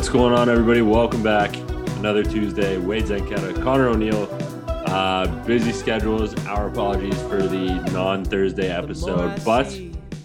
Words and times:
What's 0.00 0.08
going 0.08 0.32
on, 0.32 0.48
everybody? 0.48 0.80
Welcome 0.80 1.22
back. 1.22 1.54
Another 1.98 2.22
Tuesday. 2.24 2.78
Wade 2.78 3.04
Zenketta, 3.04 3.62
Connor 3.62 3.88
O'Neill. 3.88 4.30
Uh, 4.66 5.26
busy 5.44 5.72
schedules. 5.72 6.34
Our 6.46 6.68
apologies 6.68 7.20
for 7.24 7.42
the 7.42 7.74
non 7.92 8.24
Thursday 8.24 8.70
episode, 8.70 9.44
but 9.44 9.78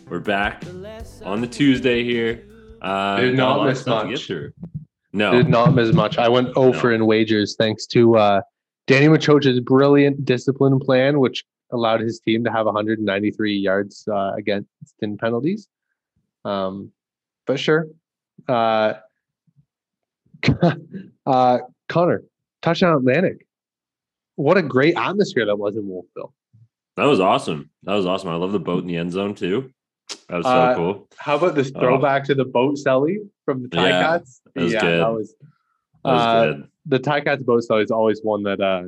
we're 0.07 0.21
back 0.21 0.63
on 1.25 1.41
the 1.41 1.47
Tuesday 1.47 2.05
here. 2.05 2.47
Uh, 2.81 3.19
Did 3.19 3.35
not 3.35 3.57
lot 3.57 3.67
miss 3.67 3.85
much. 3.85 4.29
get. 4.29 4.53
No, 5.11 5.31
Did 5.33 5.49
not 5.49 5.75
miss 5.75 5.93
much. 5.93 6.17
I 6.17 6.29
went 6.29 6.55
over 6.55 6.93
in 6.93 7.05
wagers 7.05 7.57
thanks 7.57 7.85
to 7.87 8.15
uh, 8.15 8.41
Danny 8.87 9.07
Maciocia's 9.07 9.59
brilliant 9.59 10.23
discipline 10.23 10.79
plan, 10.79 11.19
which 11.19 11.43
allowed 11.73 11.99
his 11.99 12.21
team 12.21 12.45
to 12.45 12.49
have 12.49 12.65
193 12.65 13.57
yards 13.57 14.07
uh, 14.07 14.31
against 14.37 14.69
in 15.01 15.17
penalties. 15.17 15.67
Um, 16.45 16.93
but 17.45 17.59
sure. 17.59 17.87
Uh, 18.47 18.93
uh, 21.25 21.59
Connor, 21.89 22.23
touchdown 22.61 22.95
Atlantic. 22.97 23.45
What 24.35 24.57
a 24.57 24.61
great 24.63 24.97
atmosphere 24.97 25.45
that 25.45 25.55
was 25.57 25.75
in 25.77 25.87
Wolfville. 25.87 26.33
that 26.97 27.05
was 27.05 27.19
awesome. 27.19 27.69
That 27.83 27.93
was 27.93 28.05
awesome. 28.05 28.29
I 28.29 28.35
love 28.35 28.51
the 28.51 28.59
boat 28.59 28.81
in 28.81 28.87
the 28.87 28.97
end 28.97 29.11
zone 29.11 29.35
too. 29.35 29.71
That 30.29 30.37
was 30.37 30.45
so 30.45 30.51
Uh, 30.51 30.75
cool. 30.75 31.07
How 31.17 31.35
about 31.37 31.55
this 31.55 31.71
Oh. 31.75 31.79
throwback 31.79 32.23
to 32.25 32.35
the 32.35 32.45
boat 32.45 32.75
celly 32.77 33.17
from 33.45 33.63
the 33.63 33.69
Tie 33.69 33.89
Yeah, 33.89 34.01
Cats? 34.01 34.41
that 34.55 34.63
was 34.63 34.73
yeah, 34.73 34.81
good. 34.81 34.99
that 35.01 35.13
was 35.13 35.35
That 36.03 36.11
was 36.11 36.21
uh, 36.21 36.45
good. 36.53 36.69
the 36.87 36.99
Ti-Cats 36.99 37.43
boat 37.43 37.63
celly 37.69 37.83
is 37.83 37.91
always 37.91 38.21
one 38.23 38.43
that 38.43 38.59
uh 38.61 38.83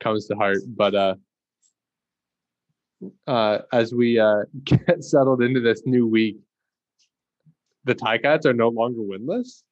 comes 0.00 0.26
to 0.26 0.34
heart. 0.36 0.58
But 0.66 0.94
uh 0.94 1.14
uh 3.26 3.58
as 3.72 3.94
we 3.94 4.18
uh 4.18 4.42
get 4.64 5.02
settled 5.04 5.42
into 5.42 5.60
this 5.60 5.82
new 5.86 6.06
week, 6.06 6.36
the 7.84 7.94
Ti-Cats 7.94 8.44
are 8.46 8.52
no 8.54 8.68
longer 8.68 9.00
winless. 9.00 9.62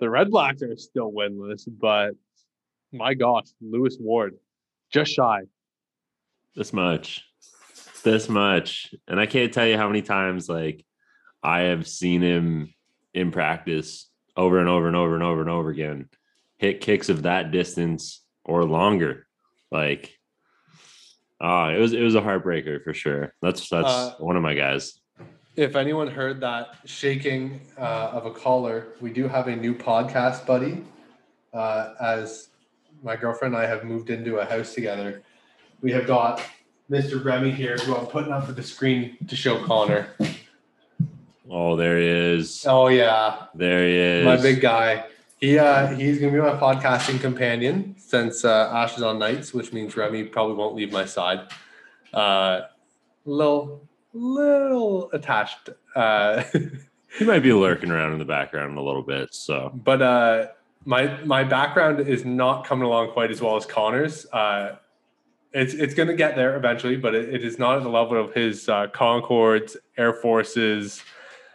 The 0.00 0.08
Red 0.08 0.30
Blacks 0.30 0.62
are 0.62 0.76
still 0.76 1.12
winless, 1.12 1.68
but 1.68 2.12
my 2.92 3.14
gosh, 3.14 3.46
Lewis 3.60 3.96
Ward, 3.98 4.34
just 4.92 5.12
shy. 5.12 5.42
This 6.54 6.72
much. 6.72 7.24
This 8.04 8.28
much. 8.28 8.94
And 9.06 9.18
I 9.20 9.26
can't 9.26 9.52
tell 9.52 9.66
you 9.66 9.76
how 9.76 9.88
many 9.88 10.02
times 10.02 10.48
like 10.48 10.84
I 11.42 11.60
have 11.60 11.86
seen 11.86 12.22
him 12.22 12.74
in 13.12 13.32
practice 13.32 14.08
over 14.36 14.58
and 14.60 14.68
over 14.68 14.86
and 14.86 14.96
over 14.96 15.14
and 15.14 15.24
over 15.24 15.40
and 15.40 15.50
over 15.50 15.70
again 15.70 16.08
hit 16.58 16.80
kicks 16.80 17.08
of 17.08 17.22
that 17.22 17.50
distance 17.50 18.22
or 18.44 18.64
longer. 18.64 19.26
Like 19.70 20.12
ah, 21.40 21.70
it 21.70 21.78
was 21.78 21.92
it 21.92 22.02
was 22.02 22.14
a 22.14 22.20
heartbreaker 22.20 22.82
for 22.82 22.92
sure. 22.92 23.34
That's 23.40 23.68
that's 23.68 23.88
Uh, 23.88 24.14
one 24.18 24.36
of 24.36 24.42
my 24.42 24.54
guys. 24.54 25.00
If 25.58 25.74
anyone 25.74 26.06
heard 26.06 26.40
that 26.42 26.76
shaking 26.84 27.60
uh, 27.76 28.10
of 28.12 28.26
a 28.26 28.30
collar, 28.30 28.86
we 29.00 29.10
do 29.10 29.26
have 29.26 29.48
a 29.48 29.56
new 29.56 29.74
podcast 29.74 30.46
buddy. 30.46 30.84
Uh, 31.52 31.94
as 32.00 32.50
my 33.02 33.16
girlfriend 33.16 33.56
and 33.56 33.64
I 33.64 33.66
have 33.66 33.82
moved 33.82 34.08
into 34.08 34.36
a 34.36 34.44
house 34.44 34.72
together, 34.72 35.20
we 35.82 35.90
have 35.90 36.06
got 36.06 36.40
Mr. 36.88 37.24
Remy 37.24 37.50
here, 37.50 37.76
who 37.78 37.96
I'm 37.96 38.06
putting 38.06 38.32
up 38.32 38.46
with 38.46 38.54
the 38.54 38.62
screen 38.62 39.16
to 39.26 39.34
show 39.34 39.60
Connor. 39.64 40.06
Oh, 41.50 41.74
there 41.74 41.98
he 41.98 42.06
is. 42.06 42.64
Oh 42.64 42.86
yeah, 42.86 43.46
There 43.52 43.84
he 43.84 43.96
is. 43.96 44.24
my 44.24 44.36
big 44.36 44.60
guy. 44.60 45.06
He 45.40 45.58
uh, 45.58 45.88
he's 45.88 46.20
gonna 46.20 46.30
be 46.30 46.38
my 46.38 46.50
podcasting 46.50 47.20
companion 47.20 47.96
since 47.98 48.44
uh, 48.44 48.70
Ash 48.72 48.96
is 48.96 49.02
on 49.02 49.18
nights, 49.18 49.52
which 49.52 49.72
means 49.72 49.96
Remy 49.96 50.26
probably 50.26 50.54
won't 50.54 50.76
leave 50.76 50.92
my 50.92 51.04
side. 51.04 51.48
Uh, 52.14 52.60
little 53.24 53.87
little 54.18 55.10
attached. 55.12 55.70
Uh, 55.94 56.42
he 57.18 57.24
might 57.24 57.40
be 57.42 57.52
lurking 57.52 57.90
around 57.90 58.12
in 58.12 58.18
the 58.18 58.24
background 58.24 58.76
a 58.76 58.82
little 58.82 59.02
bit. 59.02 59.34
So 59.34 59.72
but 59.74 60.02
uh, 60.02 60.46
my 60.84 61.22
my 61.24 61.44
background 61.44 62.00
is 62.00 62.24
not 62.24 62.64
coming 62.64 62.84
along 62.84 63.12
quite 63.12 63.30
as 63.30 63.40
well 63.40 63.56
as 63.56 63.66
Connor's. 63.66 64.26
Uh, 64.26 64.76
it's 65.52 65.74
it's 65.74 65.94
going 65.94 66.08
to 66.08 66.14
get 66.14 66.36
there 66.36 66.56
eventually, 66.56 66.96
but 66.96 67.14
it, 67.14 67.34
it 67.34 67.44
is 67.44 67.58
not 67.58 67.76
at 67.76 67.82
the 67.82 67.88
level 67.88 68.22
of 68.22 68.34
his 68.34 68.68
uh, 68.68 68.86
Concords, 68.88 69.76
Air 69.96 70.12
Forces. 70.12 71.02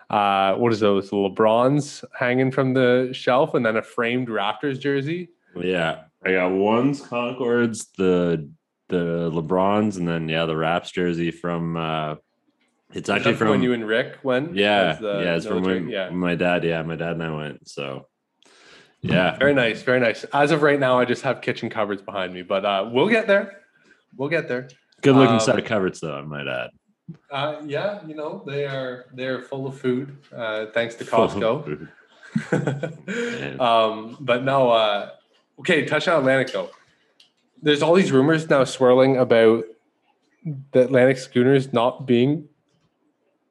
Uh, 0.10 0.56
what 0.56 0.72
is 0.72 0.80
those? 0.80 1.10
LeBrons 1.12 2.04
hanging 2.18 2.52
from 2.52 2.74
the 2.74 3.10
shelf, 3.14 3.54
and 3.54 3.66
then 3.66 3.78
a 3.78 3.82
framed 3.82 4.28
Raptors 4.28 4.80
jersey. 4.80 5.30
yeah, 5.56 6.04
I 6.24 6.34
got 6.34 6.52
ones 6.52 7.02
Concords, 7.02 7.88
the 7.98 8.50
the 8.90 9.32
LeBrons, 9.32 9.98
and 9.98 10.08
then 10.08 10.28
yeah, 10.28 10.46
the 10.46 10.58
Raps 10.58 10.92
jersey 10.92 11.32
from 11.32 11.78
uh 11.78 12.16
it's 12.94 13.10
actually 13.10 13.34
that 13.34 13.38
from 13.38 13.50
when 13.50 13.64
you 13.64 13.74
and 13.74 13.88
Rick 13.88 14.20
went. 14.24 14.56
yeah, 14.56 14.98
yeah, 15.02 15.36
it's 15.36 15.46
from 15.46 15.64
when 15.64 15.90
yeah. 15.90 16.10
my 16.10 16.36
dad, 16.36 16.64
yeah, 16.64 16.82
my 16.84 16.96
dad 16.96 17.14
and 17.14 17.24
I 17.24 17.36
went. 17.36 17.68
So 17.68 18.08
yeah. 19.04 19.38
Very 19.38 19.54
nice, 19.54 19.84
very 19.84 20.00
nice. 20.00 20.24
As 20.34 20.52
of 20.52 20.62
right 20.62 20.80
now, 20.80 20.98
I 20.98 21.06
just 21.06 21.24
have 21.24 21.42
kitchen 21.42 21.70
cupboards 21.70 22.02
behind 22.02 22.34
me, 22.34 22.42
but 22.42 22.66
uh, 22.66 22.90
we'll 22.92 23.10
get 23.10 23.28
there. 23.28 23.60
We'll 24.16 24.30
get 24.30 24.48
there. 24.48 24.70
Good 25.02 25.16
looking 25.16 25.36
Um, 25.36 25.40
set 25.42 25.60
of 25.60 25.66
covers 25.66 26.00
though, 26.00 26.16
I 26.16 26.22
might 26.22 26.48
add. 26.48 26.70
Uh, 27.30 27.62
yeah, 27.66 28.00
you 28.08 28.16
know 28.16 28.44
they 28.48 28.66
are 28.66 29.08
they're 29.14 29.42
full 29.42 29.68
of 29.68 29.78
food, 29.78 30.18
uh, 30.34 30.68
thanks 30.74 30.96
to 30.96 31.04
Costco. 31.06 31.90
um, 33.60 34.18
but 34.22 34.44
no, 34.46 34.72
uh, 34.72 35.10
okay, 35.60 35.84
touchdown 35.84 36.20
Atlantic 36.20 36.54
though. 36.54 36.70
There's 37.62 37.82
all 37.82 37.94
these 37.94 38.12
rumors 38.12 38.50
now 38.50 38.64
swirling 38.64 39.18
about 39.18 39.66
the 40.72 40.82
Atlantic 40.82 41.18
Schooners 41.18 41.74
not 41.74 42.06
being 42.06 42.48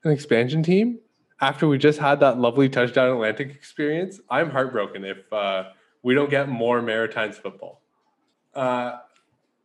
an 0.05 0.11
expansion 0.11 0.63
team 0.63 0.99
after 1.41 1.67
we 1.67 1.79
just 1.79 1.99
had 1.99 2.21
that 2.21 2.39
lovely 2.39 2.69
touchdown 2.69 3.11
Atlantic 3.11 3.51
experience. 3.51 4.21
I'm 4.31 4.51
heartbroken 4.51 5.05
if 5.05 5.33
uh, 5.33 5.71
we 6.03 6.15
don't 6.15 6.31
get 6.31 6.49
more 6.49 6.81
Maritimes 6.81 7.37
football. 7.37 7.83
Uh, 8.55 8.99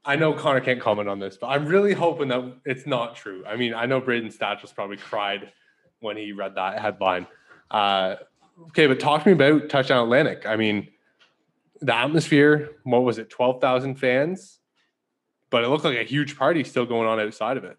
I 0.04 0.16
know 0.16 0.34
Connor 0.34 0.62
can't 0.62 0.80
comment 0.80 1.10
on 1.10 1.20
this, 1.20 1.38
but 1.38 1.48
I'm 1.48 1.66
really 1.66 1.94
hoping 1.94 2.30
that 2.30 2.54
it's 2.66 2.88
not 2.88 3.16
true. 3.16 3.44
I 3.46 3.58
mean, 3.58 3.74
I 3.74 3.86
know 3.86 4.00
Braden 4.00 4.32
Stachels 4.32 4.72
probably 4.72 4.98
cried 4.98 5.52
when 6.00 6.16
he 6.16 6.32
read 6.32 6.56
that 6.56 6.80
headline. 6.80 7.28
Uh, 7.70 8.16
okay, 8.70 8.88
but 8.88 9.00
talk 9.00 9.24
to 9.24 9.30
me 9.30 9.34
about 9.34 9.70
Touchdown 9.70 10.04
Atlantic. 10.04 10.46
I 10.46 10.56
mean, 10.56 10.88
the 11.82 11.94
atmosphere, 11.94 12.72
what 12.84 13.04
was 13.04 13.18
it, 13.18 13.30
12,000 13.30 13.96
fans? 13.96 14.60
But 15.50 15.64
it 15.64 15.68
looked 15.68 15.86
like 15.86 15.98
a 15.98 16.04
huge 16.04 16.38
party 16.38 16.64
still 16.64 16.86
going 16.86 17.08
on 17.08 17.20
outside 17.20 17.58
of 17.58 17.64
it. 17.64 17.78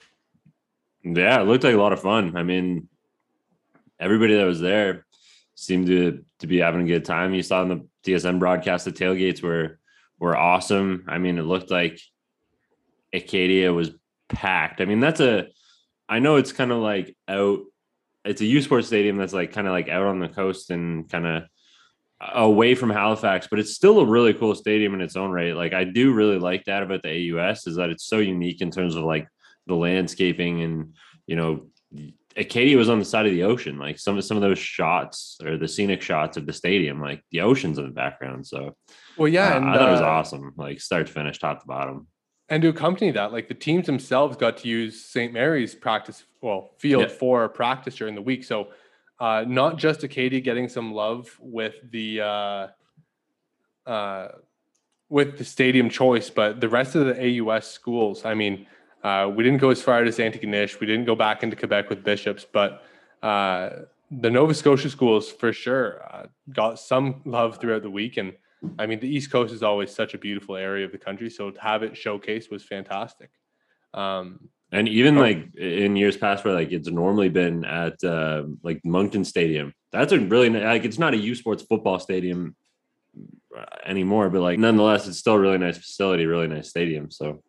Yeah, 1.04 1.40
it 1.40 1.44
looked 1.44 1.64
like 1.64 1.74
a 1.74 1.78
lot 1.78 1.92
of 1.92 2.02
fun. 2.02 2.36
I 2.36 2.42
mean, 2.42 2.88
everybody 4.00 4.36
that 4.36 4.44
was 4.44 4.60
there 4.60 5.06
seemed 5.54 5.86
to 5.86 6.24
to 6.40 6.46
be 6.46 6.58
having 6.58 6.82
a 6.82 6.86
good 6.86 7.04
time. 7.04 7.34
You 7.34 7.42
saw 7.42 7.62
in 7.62 7.68
the 7.68 7.86
TSN 8.04 8.38
broadcast 8.38 8.84
the 8.84 8.92
tailgates 8.92 9.42
were 9.42 9.78
were 10.18 10.36
awesome. 10.36 11.04
I 11.08 11.18
mean, 11.18 11.38
it 11.38 11.42
looked 11.42 11.70
like 11.70 12.00
Acadia 13.12 13.72
was 13.72 13.90
packed. 14.28 14.80
I 14.80 14.84
mean, 14.84 15.00
that's 15.00 15.20
a 15.20 15.48
I 16.08 16.18
know 16.18 16.36
it's 16.36 16.52
kind 16.52 16.72
of 16.72 16.78
like 16.78 17.16
out 17.28 17.60
it's 18.24 18.40
a 18.40 18.46
U 18.46 18.60
Sports 18.62 18.86
stadium 18.86 19.16
that's 19.16 19.32
like 19.32 19.52
kind 19.52 19.66
of 19.66 19.72
like 19.72 19.88
out 19.88 20.06
on 20.06 20.20
the 20.20 20.28
coast 20.28 20.70
and 20.70 21.08
kind 21.08 21.26
of 21.26 21.44
away 22.20 22.74
from 22.74 22.90
Halifax, 22.90 23.46
but 23.48 23.58
it's 23.58 23.74
still 23.74 24.00
a 24.00 24.06
really 24.06 24.34
cool 24.34 24.54
stadium 24.54 24.94
in 24.94 25.00
its 25.00 25.16
own 25.16 25.30
right. 25.30 25.54
Like 25.54 25.72
I 25.72 25.84
do 25.84 26.12
really 26.12 26.38
like 26.38 26.64
that 26.64 26.82
about 26.82 27.02
the 27.02 27.32
AUS 27.32 27.66
is 27.66 27.76
that 27.76 27.90
it's 27.90 28.04
so 28.04 28.18
unique 28.18 28.60
in 28.60 28.70
terms 28.70 28.96
of 28.96 29.04
like 29.04 29.28
the 29.68 29.74
landscaping 29.74 30.62
and 30.62 30.94
you 31.26 31.36
know 31.36 31.66
Acadia 32.36 32.76
was 32.76 32.88
on 32.88 32.98
the 33.00 33.04
side 33.04 33.26
of 33.26 33.32
the 33.32 33.42
ocean. 33.42 33.78
Like 33.78 33.98
some 33.98 34.16
of 34.16 34.24
some 34.24 34.36
of 34.36 34.42
those 34.42 34.58
shots 34.58 35.38
or 35.44 35.56
the 35.56 35.68
scenic 35.68 36.00
shots 36.02 36.36
of 36.36 36.46
the 36.46 36.52
stadium, 36.52 37.00
like 37.00 37.22
the 37.32 37.40
ocean's 37.40 37.78
in 37.78 37.84
the 37.84 37.90
background. 37.90 38.46
So 38.46 38.76
Well, 39.16 39.28
yeah. 39.28 39.54
uh, 39.54 39.56
and, 39.56 39.70
I 39.70 39.76
thought 39.76 39.88
it 39.88 39.92
was 39.92 40.00
uh, 40.00 40.06
awesome, 40.06 40.52
like 40.56 40.80
start 40.80 41.06
to 41.08 41.12
finish, 41.12 41.38
top 41.38 41.60
to 41.60 41.66
bottom. 41.66 42.06
And 42.48 42.62
to 42.62 42.68
accompany 42.68 43.10
that, 43.10 43.32
like 43.32 43.48
the 43.48 43.54
teams 43.54 43.86
themselves 43.86 44.36
got 44.36 44.56
to 44.58 44.68
use 44.68 45.04
St. 45.04 45.32
Mary's 45.32 45.74
practice, 45.74 46.24
well, 46.40 46.70
field 46.78 47.02
Yeah. 47.02 47.08
for 47.08 47.48
practice 47.48 47.96
during 47.96 48.14
the 48.14 48.22
week. 48.22 48.44
So, 48.44 48.68
uh, 49.20 49.44
not 49.46 49.76
just 49.76 50.04
Acadia 50.04 50.40
getting 50.40 50.68
some 50.68 50.94
love 50.94 51.36
with 51.40 51.74
the 51.90 52.20
uh, 52.20 52.66
uh, 53.86 54.28
with 55.08 55.38
the 55.38 55.44
stadium 55.44 55.90
choice, 55.90 56.30
but 56.30 56.60
the 56.60 56.68
rest 56.68 56.94
of 56.94 57.06
the 57.06 57.40
AUS 57.40 57.66
schools. 57.68 58.24
I 58.24 58.34
mean, 58.34 58.66
uh, 59.02 59.30
we 59.34 59.44
didn't 59.44 59.58
go 59.60 59.70
as 59.70 59.80
far 59.82 60.02
as 60.02 60.18
Antigonish. 60.18 60.80
We 60.80 60.86
didn't 60.86 61.04
go 61.06 61.14
back 61.14 61.42
into 61.42 61.56
Quebec 61.56 61.88
with 61.88 62.04
Bishops, 62.04 62.46
but 62.52 62.82
uh, 63.22 63.70
the 64.10 64.30
Nova 64.30 64.54
Scotia 64.54 64.90
schools 64.90 65.30
for 65.30 65.52
sure 65.52 66.02
uh, 66.12 66.26
got 66.52 66.78
some 66.78 67.22
love 67.24 67.58
throughout 67.60 67.82
the 67.82 67.90
week. 67.90 68.16
And 68.16 68.32
I 68.78 68.86
mean, 68.86 69.00
the 69.00 69.08
East 69.08 69.30
Coast 69.30 69.52
is 69.54 69.62
always 69.62 69.94
such 69.94 70.14
a 70.14 70.18
beautiful 70.18 70.56
area 70.56 70.84
of 70.84 70.92
the 70.92 70.98
country, 70.98 71.30
so 71.30 71.50
to 71.50 71.60
have 71.60 71.82
it 71.82 71.92
showcased 71.94 72.50
was 72.50 72.64
fantastic. 72.64 73.30
Um, 73.94 74.50
And 74.70 74.86
even 74.88 75.16
Oh. 75.16 75.20
like 75.22 75.54
in 75.56 75.96
years 75.96 76.16
past, 76.16 76.44
where 76.44 76.52
like 76.52 76.72
it's 76.72 76.90
normally 76.90 77.30
been 77.30 77.64
at 77.64 78.02
uh, 78.04 78.44
like 78.62 78.80
Moncton 78.84 79.24
Stadium, 79.24 79.72
that's 79.92 80.12
a 80.12 80.18
really 80.18 80.50
like 80.50 80.84
it's 80.84 80.98
not 80.98 81.14
a 81.14 81.16
U 81.16 81.34
Sports 81.34 81.62
football 81.62 81.98
stadium 81.98 82.54
uh, 83.56 83.64
anymore, 83.86 84.28
but 84.28 84.42
like 84.42 84.58
nonetheless, 84.58 85.08
it's 85.08 85.18
still 85.18 85.34
a 85.34 85.40
really 85.40 85.56
nice 85.56 85.78
facility, 85.78 86.26
really 86.26 86.48
nice 86.48 86.68
stadium. 86.68 87.10
So 87.10 87.42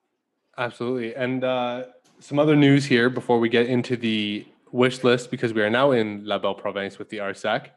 Absolutely. 0.59 1.15
And 1.15 1.43
uh, 1.43 1.85
some 2.19 2.37
other 2.37 2.55
news 2.55 2.85
here 2.85 3.09
before 3.09 3.39
we 3.39 3.47
get 3.47 3.67
into 3.67 3.95
the 3.95 4.45
wish 4.73 5.05
list, 5.05 5.31
because 5.31 5.53
we 5.53 5.61
are 5.61 5.69
now 5.69 5.91
in 5.91 6.25
La 6.25 6.37
Belle 6.37 6.53
Province 6.53 6.99
with 6.99 7.09
the 7.09 7.17
RSEQ. 7.17 7.67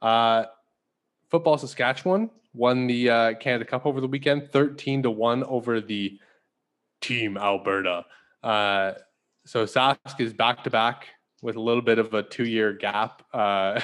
Uh, 0.00 0.44
football 1.28 1.58
Saskatchewan 1.58 2.30
won 2.54 2.86
the 2.86 3.10
uh, 3.10 3.34
Canada 3.34 3.64
Cup 3.64 3.86
over 3.86 4.00
the 4.00 4.06
weekend, 4.06 4.50
13 4.52 5.02
to 5.02 5.10
1 5.10 5.42
over 5.44 5.80
the 5.80 6.16
Team 7.00 7.36
Alberta. 7.36 8.06
Uh, 8.42 8.92
so 9.44 9.64
Sask 9.64 10.20
is 10.20 10.32
back 10.32 10.62
to 10.62 10.70
back 10.70 11.08
with 11.42 11.56
a 11.56 11.60
little 11.60 11.82
bit 11.82 11.98
of 11.98 12.14
a 12.14 12.22
two 12.22 12.46
year 12.46 12.72
gap, 12.72 13.22
uh, 13.34 13.80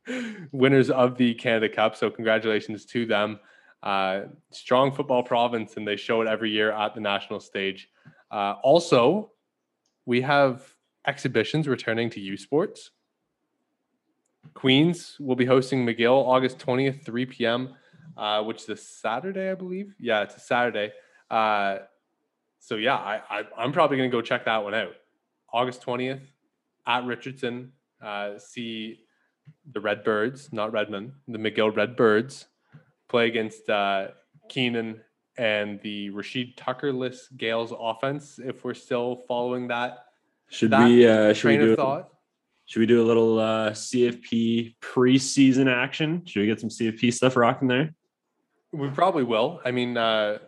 winners 0.52 0.88
of 0.88 1.16
the 1.16 1.34
Canada 1.34 1.68
Cup. 1.68 1.96
So, 1.96 2.10
congratulations 2.10 2.84
to 2.86 3.06
them. 3.06 3.40
Uh, 3.82 4.22
strong 4.50 4.90
football 4.90 5.22
province, 5.22 5.76
and 5.76 5.86
they 5.86 5.96
show 5.96 6.20
it 6.20 6.28
every 6.28 6.50
year 6.50 6.72
at 6.72 6.94
the 6.94 7.00
national 7.00 7.40
stage. 7.40 7.88
Uh, 8.30 8.54
also, 8.62 9.30
we 10.04 10.20
have 10.20 10.62
exhibitions 11.06 11.68
returning 11.68 12.10
to 12.10 12.20
U 12.20 12.36
Sports. 12.36 12.90
Queens 14.54 15.16
will 15.20 15.36
be 15.36 15.44
hosting 15.44 15.86
McGill 15.86 16.26
August 16.26 16.58
20th, 16.58 17.04
3 17.04 17.26
p.m., 17.26 17.74
uh, 18.16 18.42
which 18.42 18.62
is 18.62 18.68
a 18.68 18.76
Saturday, 18.76 19.50
I 19.50 19.54
believe. 19.54 19.94
Yeah, 20.00 20.22
it's 20.22 20.36
a 20.36 20.40
Saturday. 20.40 20.92
Uh, 21.30 21.78
so, 22.58 22.74
yeah, 22.74 22.96
I, 22.96 23.44
I'm 23.56 23.72
probably 23.72 23.96
going 23.96 24.10
to 24.10 24.16
go 24.16 24.22
check 24.22 24.44
that 24.46 24.64
one 24.64 24.74
out. 24.74 24.94
August 25.52 25.84
20th 25.84 26.22
at 26.86 27.04
Richardson, 27.04 27.72
uh, 28.02 28.38
see 28.38 29.00
the 29.72 29.80
Redbirds, 29.80 30.52
not 30.52 30.72
Redmen, 30.72 31.12
the 31.28 31.38
McGill 31.38 31.74
Redbirds 31.74 32.46
play 33.08 33.26
against 33.26 33.68
uh, 33.68 34.08
Keenan 34.48 35.00
and 35.36 35.80
the 35.82 36.10
Rashid 36.10 36.56
Tuckerless 36.56 37.34
Gaels 37.36 37.72
offense. 37.78 38.38
If 38.42 38.64
we're 38.64 38.74
still 38.74 39.22
following 39.28 39.68
that, 39.68 40.06
Should 40.48 40.70
that 40.70 40.88
we 40.88 41.06
uh 41.06 41.32
should 41.32 41.48
we 41.48 41.56
train 41.56 41.60
do 41.60 41.76
thought. 41.76 42.08
should 42.66 42.80
we 42.80 42.86
do 42.86 43.02
a 43.02 43.06
little 43.06 43.38
uh 43.38 43.70
CFP 43.70 44.74
preseason 44.80 45.72
action? 45.72 46.24
Should 46.26 46.40
we 46.40 46.46
get 46.46 46.60
some 46.60 46.70
CFP 46.70 47.12
stuff 47.12 47.36
rocking 47.36 47.68
there? 47.68 47.94
We 48.72 48.90
probably 48.90 49.24
will. 49.24 49.60
I 49.64 49.70
mean, 49.70 49.96
uh, 49.96 50.38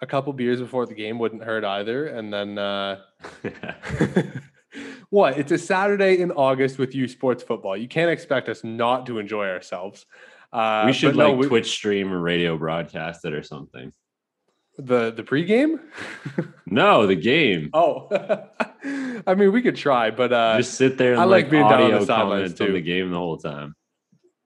a 0.00 0.06
couple 0.06 0.32
beers 0.32 0.60
before 0.60 0.86
the 0.86 0.94
game 0.94 1.18
wouldn't 1.18 1.42
hurt 1.42 1.64
either. 1.64 2.06
And 2.06 2.32
then, 2.32 2.56
uh, 2.56 3.00
what? 5.10 5.38
It's 5.38 5.52
a 5.52 5.58
Saturday 5.58 6.20
in 6.20 6.30
August 6.32 6.78
with 6.78 6.94
you 6.94 7.08
sports 7.08 7.42
football. 7.42 7.76
You 7.76 7.88
can't 7.88 8.10
expect 8.10 8.48
us 8.48 8.64
not 8.64 9.04
to 9.06 9.18
enjoy 9.18 9.48
ourselves. 9.48 10.06
Uh, 10.52 10.84
we 10.86 10.92
should 10.92 11.14
but 11.16 11.22
no, 11.24 11.30
like 11.30 11.38
we- 11.40 11.46
Twitch 11.46 11.70
stream 11.70 12.12
or 12.12 12.20
radio 12.20 12.56
broadcast 12.56 13.24
it 13.24 13.32
or 13.34 13.42
something. 13.42 13.92
the 14.78 15.10
the 15.10 15.22
pregame. 15.22 15.80
No, 16.70 17.06
the 17.06 17.16
game. 17.16 17.70
oh, 17.72 18.08
I 19.26 19.34
mean, 19.34 19.52
we 19.52 19.62
could 19.62 19.76
try, 19.76 20.10
but 20.10 20.32
uh, 20.34 20.58
Just 20.58 20.74
sit 20.74 20.98
there 20.98 21.12
and 21.12 21.20
I 21.22 21.24
like 21.24 21.44
like, 21.44 21.50
being 21.50 21.62
down 21.62 21.72
on 21.74 21.82
audio 21.84 21.98
the 22.00 22.06
sidelines, 22.06 22.54
too. 22.54 22.72
the 22.72 22.80
game 22.82 23.10
the 23.10 23.16
whole 23.16 23.38
time. 23.38 23.74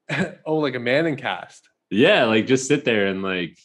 oh, 0.47 0.57
like 0.59 0.77
a 0.77 0.79
Manning 0.79 1.17
cast. 1.17 1.69
Yeah, 1.91 2.25
like 2.27 2.47
just 2.47 2.69
sit 2.69 2.85
there 2.85 3.09
and 3.09 3.23
like 3.23 3.59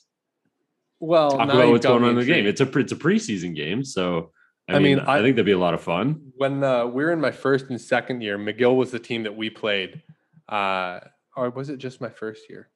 Well, 0.99 1.31
talk 1.31 1.49
about 1.49 1.67
you've 1.69 1.81
going 1.81 2.03
on 2.03 2.09
in 2.11 2.15
the 2.15 2.25
game. 2.25 2.47
It's 2.47 2.61
a 2.61 2.77
it's 2.79 2.91
a 2.91 2.95
preseason 2.95 3.55
game, 3.55 3.83
so 3.83 4.31
I, 4.67 4.73
I 4.75 4.79
mean, 4.79 4.97
mean, 4.97 5.05
I, 5.05 5.17
I- 5.19 5.21
think 5.21 5.35
that'd 5.35 5.45
be 5.45 5.51
a 5.51 5.57
lot 5.57 5.73
of 5.75 5.81
fun. 5.81 6.31
when 6.35 6.63
uh, 6.63 6.85
we 6.87 7.03
were 7.03 7.11
in 7.11 7.21
my 7.21 7.31
first 7.31 7.69
and 7.69 7.79
second 7.79 8.21
year, 8.21 8.37
McGill 8.39 8.75
was 8.75 8.89
the 8.91 8.99
team 8.99 9.23
that 9.23 9.35
we 9.37 9.49
played. 9.51 10.01
Uh, 10.49 10.99
or 11.37 11.51
was 11.51 11.69
it 11.69 11.77
just 11.77 12.01
my 12.01 12.09
first 12.09 12.49
year? 12.49 12.67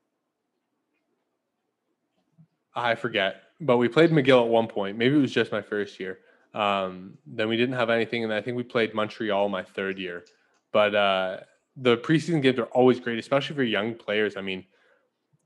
I 2.74 2.96
forget, 2.96 3.42
but 3.60 3.78
we 3.78 3.90
played 3.90 4.12
McGill 4.12 4.44
at 4.44 4.48
one 4.48 4.68
point. 4.68 4.98
Maybe 4.98 5.16
it 5.16 5.20
was 5.20 5.34
just 5.34 5.52
my 5.52 5.62
first 5.62 6.00
year. 6.00 6.20
Um, 6.54 7.18
then 7.26 7.50
we 7.50 7.58
didn't 7.58 7.76
have 7.76 7.90
anything, 7.90 8.24
and 8.24 8.34
I 8.34 8.42
think 8.42 8.56
we 8.56 8.64
played 8.64 8.94
Montreal 8.94 9.50
my 9.50 9.64
third 9.64 9.98
year. 10.00 10.24
But 10.72 10.96
uh, 10.96 11.38
the 11.76 11.98
preseason 11.98 12.42
games 12.42 12.60
are 12.60 12.66
always 12.66 13.00
great, 13.00 13.20
especially 13.20 13.56
for 13.56 13.64
young 13.64 13.96
players. 13.96 14.38
I 14.38 14.42
mean, 14.42 14.66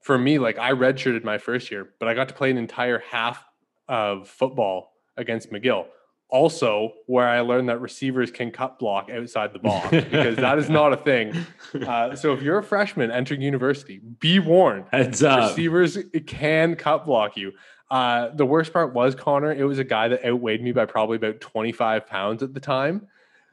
for 0.02 0.18
me, 0.20 0.38
like 0.38 0.60
I 0.60 0.72
redshirted 0.72 1.24
my 1.24 1.40
first 1.40 1.72
year, 1.72 1.90
but 2.00 2.08
I 2.08 2.14
got 2.14 2.28
to 2.28 2.36
play 2.36 2.52
an 2.52 2.58
entire 2.58 3.00
half 3.00 3.44
of 3.88 4.28
football 4.28 4.94
against 5.18 5.52
McGill. 5.52 5.86
Also, 6.36 6.92
where 7.06 7.30
I 7.30 7.40
learned 7.40 7.70
that 7.70 7.80
receivers 7.80 8.30
can 8.30 8.52
cut 8.52 8.78
block 8.78 9.10
outside 9.10 9.54
the 9.54 9.60
box 9.60 9.90
because 9.92 10.36
that 10.36 10.58
is 10.58 10.70
not 10.70 10.92
a 10.92 10.98
thing. 10.98 11.34
Uh, 11.74 12.14
so 12.14 12.34
if 12.34 12.42
you're 12.42 12.58
a 12.58 12.64
freshman 12.64 13.10
entering 13.10 13.42
university, 13.42 14.02
be 14.20 14.40
warned 14.40 14.84
Heads 14.92 15.24
up. 15.24 15.50
receivers 15.50 15.98
can 16.28 16.76
cut 16.76 17.06
block 17.06 17.38
you. 17.38 17.54
Uh, 17.90 18.32
the 18.36 18.46
worst 18.46 18.74
part 18.74 18.94
was 18.94 19.16
Connor. 19.16 19.54
It 19.54 19.64
was 19.64 19.80
a 19.80 19.86
guy 19.86 20.10
that 20.10 20.26
outweighed 20.26 20.62
me 20.62 20.74
by 20.74 20.86
probably 20.86 21.16
about 21.16 21.40
25 21.40 22.06
pounds 22.06 22.44
at 22.44 22.54
the 22.54 22.60
time. 22.60 23.08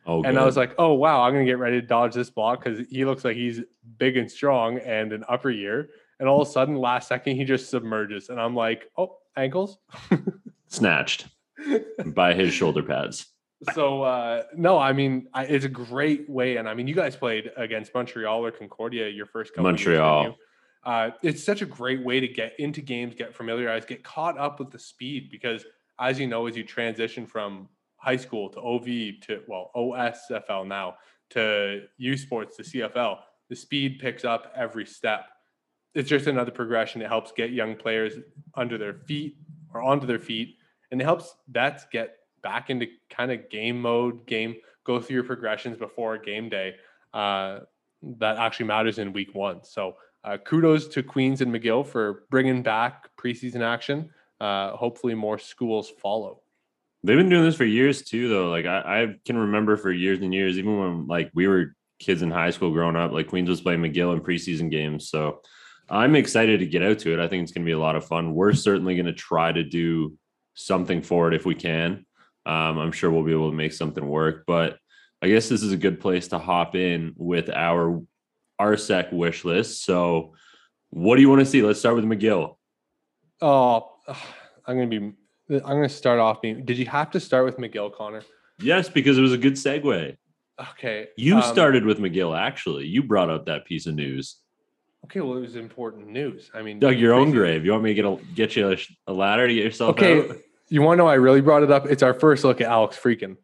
Oh, 0.05 0.25
And 0.25 0.37
I 0.37 0.45
was 0.45 0.57
like, 0.57 0.75
oh, 0.77 0.95
wow, 0.95 1.23
I'm 1.23 1.33
going 1.35 1.47
to 1.47 1.51
get 1.51 1.59
ready 1.61 1.81
to 1.81 1.87
dodge 1.87 2.15
this 2.15 2.31
block 2.31 2.65
because 2.65 2.85
he 2.91 3.05
looks 3.05 3.25
like 3.25 3.37
he's 3.37 3.61
big 3.99 4.17
and 4.17 4.29
strong 4.29 4.79
and 4.79 5.13
an 5.13 5.23
upper 5.29 5.51
year. 5.51 5.91
And 6.19 6.29
all 6.29 6.43
of 6.43 6.49
a 6.49 6.51
sudden, 6.51 6.75
last 6.75 7.07
second, 7.07 7.37
he 7.37 7.45
just 7.45 7.71
submerges. 7.71 8.29
And 8.29 8.41
I'm 8.41 8.57
like, 8.57 8.91
oh, 8.99 9.19
ankles. 9.37 9.79
snatched 10.67 11.29
by 12.07 12.35
his 12.35 12.53
shoulder 12.53 12.83
pads. 12.83 13.27
so, 13.75 14.03
uh, 14.03 14.43
no, 14.57 14.79
I 14.79 14.93
mean, 14.93 15.29
I, 15.33 15.45
it's 15.45 15.65
a 15.65 15.69
great 15.69 16.29
way. 16.29 16.57
And 16.57 16.69
I 16.69 16.75
mean, 16.75 16.89
you 16.89 16.95
guys 16.95 17.15
played 17.15 17.51
against 17.57 17.95
Montreal 17.95 18.45
or 18.45 18.51
Concordia 18.51 19.09
your 19.09 19.27
first 19.27 19.55
couple 19.55 19.71
of 19.71 19.79
years, 19.79 19.87
Montreal. 19.87 20.37
Uh, 20.85 21.11
it's 21.23 21.45
such 21.45 21.63
a 21.63 21.67
great 21.67 22.05
way 22.05 22.19
to 22.19 22.27
get 22.27 22.59
into 22.59 22.81
games, 22.81 23.15
get 23.15 23.35
familiarized, 23.35 23.87
get 23.87 24.03
caught 24.03 24.37
up 24.37 24.59
with 24.59 24.71
the 24.71 24.79
speed 24.79 25.31
because, 25.31 25.65
as 26.01 26.19
you 26.19 26.27
know, 26.27 26.47
as 26.47 26.57
you 26.57 26.65
transition 26.65 27.25
from 27.25 27.69
high 27.97 28.17
school 28.17 28.49
to 28.49 28.61
OV 28.61 28.85
to 29.23 29.43
well 29.47 29.71
OSFL 29.77 30.67
now 30.67 30.97
to 31.31 31.83
U 31.99 32.17
Sports 32.17 32.57
to 32.57 32.63
CFL, 32.65 33.19
the 33.49 33.57
speed 33.57 34.01
picks 34.01 34.25
up 34.25 34.53
every 34.57 34.85
step. 34.85 35.27
It's 35.95 36.09
just 36.09 36.27
another 36.27 36.51
progression. 36.51 37.01
It 37.01 37.09
helps 37.09 37.33
get 37.33 37.53
young 37.53 37.77
players 37.77 38.15
under 38.55 38.77
their 38.77 38.95
feet 38.95 39.37
or 39.73 39.83
onto 39.83 40.07
their 40.07 40.19
feet, 40.19 40.57
and 40.93 41.01
it 41.01 41.05
helps 41.05 41.35
vets 41.49 41.87
get 41.91 42.17
back 42.43 42.71
into 42.71 42.87
kind 43.11 43.33
of 43.33 43.51
game 43.51 43.81
mode, 43.81 44.27
game 44.27 44.57
go 44.85 45.01
through 45.01 45.15
your 45.15 45.25
progressions 45.25 45.77
before 45.77 46.19
game 46.19 46.49
day. 46.49 46.75
Uh, 47.13 47.61
that 48.19 48.37
actually 48.37 48.67
matters 48.67 48.99
in 48.99 49.13
week 49.13 49.35
one. 49.35 49.65
So 49.65 49.97
uh, 50.25 50.37
kudos 50.37 50.89
to 50.89 51.03
Queens 51.03 51.41
and 51.41 51.53
McGill 51.53 51.87
for 51.87 52.25
bringing 52.31 52.63
back 52.63 53.09
preseason 53.17 53.63
action. 53.63 54.11
Uh, 54.41 54.77
hopefully, 54.77 55.15
more 55.15 55.39
schools 55.39 55.91
follow. 56.01 56.41
They've 57.05 57.17
been 57.17 57.29
doing 57.29 57.45
this 57.45 57.57
for 57.57 57.65
years 57.65 58.03
too, 58.03 58.29
though. 58.29 58.51
Like 58.51 58.67
I, 58.67 59.03
I 59.03 59.17
can 59.25 59.37
remember 59.37 59.77
for 59.77 59.93
years 59.93 60.21
and 60.21 60.33
years, 60.33 60.59
even 60.59 60.79
when 60.79 61.07
like 61.07 61.31
we 61.35 61.49
were 61.49 61.75
kids 61.99 62.23
in 62.23 62.31
high 62.31 62.51
school 62.51 62.73
growing 62.73 62.97
up, 62.97 63.13
like 63.13 63.29
Queens 63.29 63.49
was 63.49 63.61
playing 63.61 63.81
McGill 63.81 64.13
in 64.13 64.21
preseason 64.21 64.71
games. 64.71 65.09
So 65.09 65.41
I'm 65.89 66.17
excited 66.17 66.61
to 66.61 66.67
get 66.67 66.83
out 66.83 66.99
to 67.01 67.13
it. 67.13 67.21
I 67.21 67.29
think 67.29 67.43
it's 67.43 67.53
going 67.53 67.65
to 67.65 67.69
be 67.69 67.73
a 67.73 67.79
lot 67.79 67.97
of 67.97 68.07
fun. 68.07 68.35
We're 68.35 68.53
certainly 68.53 68.95
going 68.95 69.07
to 69.07 69.13
try 69.13 69.53
to 69.53 69.63
do 69.63 70.17
something 70.55 71.03
for 71.03 71.29
it 71.29 71.35
if 71.35 71.45
we 71.45 71.55
can. 71.55 72.07
Um, 72.45 72.79
I'm 72.79 72.93
sure 72.93 73.11
we'll 73.11 73.23
be 73.23 73.33
able 73.33 73.51
to 73.51 73.57
make 73.57 73.73
something 73.73 74.07
work. 74.07 74.45
But 74.47 74.79
I 75.21 75.29
guess 75.29 75.49
this 75.49 75.63
is 75.63 75.73
a 75.73 75.77
good 75.77 76.01
place 76.01 76.29
to 76.29 76.39
hop 76.39 76.75
in 76.75 77.15
with 77.17 77.51
our 77.51 78.03
RSEQ 78.61 79.13
wish 79.13 79.45
list. 79.45 79.85
So, 79.85 80.35
what 80.91 81.17
do 81.17 81.23
you 81.23 81.29
want 81.29 81.41
to 81.41 81.47
see? 81.47 81.63
Let's 81.63 81.79
start 81.81 81.97
with 81.97 82.05
McGill. 82.05 82.57
Oh, 83.41 83.91
I'm 84.67 84.77
gonna 84.77 84.87
be. 84.87 85.13
I'm 85.51 85.61
gonna 85.61 85.89
start 85.89 86.19
off 86.19 86.41
being. 86.41 86.65
Did 86.65 86.79
you 86.79 86.87
have 86.87 87.11
to 87.13 87.21
start 87.21 87.45
with 87.45 87.59
McGill, 87.59 87.95
Connor? 87.95 88.23
Yes, 88.61 88.89
because 88.89 89.19
it 89.19 89.23
was 89.23 89.33
a 89.33 89.39
good 89.39 89.55
segue. 89.55 90.17
Okay. 90.71 91.09
You 91.17 91.37
um, 91.37 91.43
started 91.43 91.85
with 91.85 91.99
McGill, 91.99 92.39
actually. 92.39 92.87
You 92.87 93.03
brought 93.03 93.31
up 93.31 93.47
that 93.47 93.65
piece 93.65 93.87
of 93.87 93.95
news. 93.95 94.37
Okay, 95.05 95.21
well, 95.21 95.37
it 95.37 95.41
was 95.41 95.57
important 95.57 96.09
news. 96.09 96.51
I 96.55 96.63
mean, 96.63 96.79
Dug 96.79 96.97
your 96.99 97.13
own 97.13 97.33
grave. 97.33 97.65
You 97.65 97.73
want 97.73 97.85
me 97.85 97.91
to 97.91 97.95
get 97.95 98.05
a 98.05 98.19
get 98.35 98.57
you 98.57 98.73
a, 98.73 98.77
a 99.09 99.13
ladder 99.13 99.49
to 99.49 99.55
get 99.55 99.65
yourself 99.65 99.91
Okay, 99.91 100.31
out? 100.31 100.37
you 100.69 100.81
want 100.83 100.99
to 100.99 101.05
know? 101.05 101.09
I 101.09 101.15
really 101.15 101.41
brought 101.41 101.63
it 101.63 101.71
up. 101.71 101.87
It's 101.87 102.03
our 102.03 102.15
first 102.15 102.45
look 102.45 102.61
at 102.61 102.69
Alex 102.69 102.97
Freakin. 102.97 103.37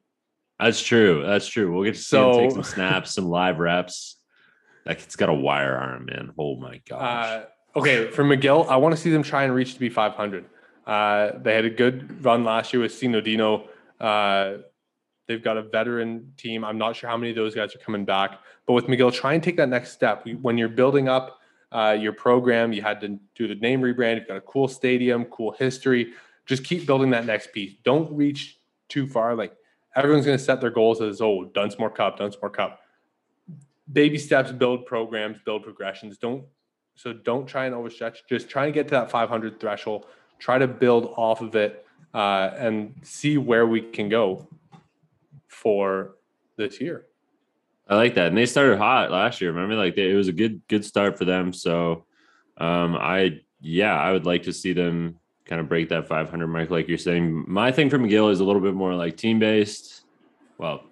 That's 0.60 0.82
true. 0.82 1.22
That's 1.24 1.46
true. 1.46 1.72
We'll 1.72 1.84
get 1.84 1.94
to 1.94 2.00
see 2.00 2.16
him 2.16 2.32
take 2.34 2.50
some 2.52 2.62
snaps, 2.62 3.14
some 3.14 3.28
live 3.28 3.58
reps. 3.58 4.16
Like 4.86 5.02
it's 5.02 5.16
got 5.16 5.28
a 5.28 5.34
wire 5.34 5.76
arm, 5.76 6.06
man. 6.06 6.32
Oh 6.38 6.56
my 6.56 6.80
gosh. 6.88 7.26
Uh, 7.26 7.78
okay, 7.78 8.10
for 8.10 8.24
McGill, 8.24 8.68
I 8.68 8.76
want 8.76 8.94
to 8.94 9.00
see 9.00 9.10
them 9.10 9.22
try 9.22 9.44
and 9.44 9.54
reach 9.54 9.74
to 9.74 9.80
be 9.80 9.88
500. 9.88 10.46
Uh, 10.86 11.32
they 11.42 11.54
had 11.54 11.64
a 11.66 11.70
good 11.70 12.24
run 12.24 12.44
last 12.44 12.72
year 12.72 12.80
with 12.82 12.94
Sino 12.94 13.20
Dino. 13.20 13.68
Uh, 14.00 14.58
they've 15.26 15.44
got 15.44 15.58
a 15.58 15.62
veteran 15.62 16.32
team. 16.38 16.64
I'm 16.64 16.78
not 16.78 16.96
sure 16.96 17.10
how 17.10 17.16
many 17.16 17.30
of 17.30 17.36
those 17.36 17.54
guys 17.54 17.74
are 17.76 17.78
coming 17.80 18.04
back, 18.04 18.38
but 18.66 18.72
with 18.72 18.86
McGill, 18.86 19.12
try 19.12 19.34
and 19.34 19.42
take 19.42 19.58
that 19.58 19.68
next 19.68 19.92
step. 19.92 20.26
When 20.40 20.56
you're 20.56 20.68
building 20.68 21.08
up 21.08 21.37
uh, 21.72 21.96
your 21.98 22.12
program, 22.12 22.72
you 22.72 22.82
had 22.82 23.00
to 23.00 23.18
do 23.34 23.48
the 23.48 23.54
name 23.56 23.80
rebrand. 23.80 24.16
You've 24.16 24.28
got 24.28 24.36
a 24.36 24.42
cool 24.42 24.68
stadium, 24.68 25.24
cool 25.26 25.52
history. 25.52 26.12
Just 26.46 26.64
keep 26.64 26.86
building 26.86 27.10
that 27.10 27.26
next 27.26 27.52
piece. 27.52 27.74
Don't 27.84 28.10
reach 28.14 28.58
too 28.88 29.06
far. 29.06 29.34
Like 29.34 29.54
everyone's 29.94 30.24
going 30.24 30.38
to 30.38 30.42
set 30.42 30.60
their 30.60 30.70
goals 30.70 31.00
as 31.00 31.20
oh, 31.20 31.44
Dunsmore 31.54 31.90
Cup, 31.90 32.18
Dunsmore 32.18 32.50
Cup. 32.50 32.80
Baby 33.92 34.18
steps, 34.18 34.52
build 34.52 34.86
programs, 34.86 35.38
build 35.44 35.62
progressions. 35.62 36.18
Don't 36.18 36.44
so 36.94 37.12
don't 37.12 37.46
try 37.46 37.66
and 37.66 37.74
overstretch. 37.74 38.18
Just 38.28 38.48
try 38.50 38.64
and 38.64 38.74
get 38.74 38.88
to 38.88 38.92
that 38.92 39.10
500 39.10 39.60
threshold. 39.60 40.06
Try 40.40 40.58
to 40.58 40.66
build 40.66 41.14
off 41.16 41.40
of 41.40 41.54
it 41.54 41.86
uh, 42.12 42.50
and 42.56 42.94
see 43.02 43.38
where 43.38 43.66
we 43.66 43.80
can 43.80 44.08
go 44.08 44.48
for 45.46 46.16
this 46.56 46.80
year. 46.80 47.06
I 47.88 47.96
like 47.96 48.14
that. 48.16 48.28
And 48.28 48.36
they 48.36 48.46
started 48.46 48.78
hot 48.78 49.10
last 49.10 49.40
year. 49.40 49.50
Remember, 49.52 49.74
like 49.74 49.96
they, 49.96 50.10
it 50.10 50.14
was 50.14 50.28
a 50.28 50.32
good 50.32 50.60
good 50.68 50.84
start 50.84 51.16
for 51.18 51.24
them. 51.24 51.52
So 51.52 52.04
Um, 52.58 52.96
I 52.96 53.40
yeah, 53.60 53.98
I 53.98 54.12
would 54.12 54.26
like 54.26 54.44
to 54.44 54.52
see 54.52 54.72
them 54.72 55.18
kind 55.46 55.60
of 55.60 55.68
break 55.68 55.88
that 55.88 56.06
500 56.06 56.46
mark, 56.46 56.70
like 56.70 56.88
you're 56.88 56.98
saying. 56.98 57.44
My 57.48 57.72
thing 57.72 57.88
for 57.88 57.98
McGill 57.98 58.30
is 58.30 58.40
a 58.40 58.44
little 58.44 58.60
bit 58.62 58.74
more 58.74 58.94
like 58.94 59.16
team 59.16 59.38
based. 59.38 60.02
Well, 60.58 60.82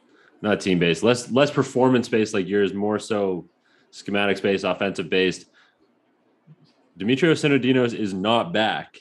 not 0.43 0.61
team 0.61 0.79
based, 0.79 1.03
less 1.03 1.31
less 1.31 1.51
performance 1.51 2.09
based 2.09 2.35
like 2.35 2.47
yours, 2.49 2.73
more 2.73 2.99
so 2.99 3.49
schematics 3.93 4.43
based, 4.43 4.65
offensive 4.65 5.11
based. 5.11 5.47
Demetrios 6.99 7.45
Sinodinos 7.45 7.93
is 7.93 8.15
not 8.15 8.53
back. 8.53 8.99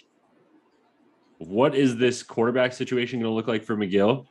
What 1.37 1.75
is 1.75 1.95
this 1.97 2.23
quarterback 2.23 2.73
situation 2.73 3.19
going 3.19 3.31
to 3.31 3.35
look 3.35 3.47
like 3.47 3.63
for 3.63 3.75
McGill? 3.75 4.25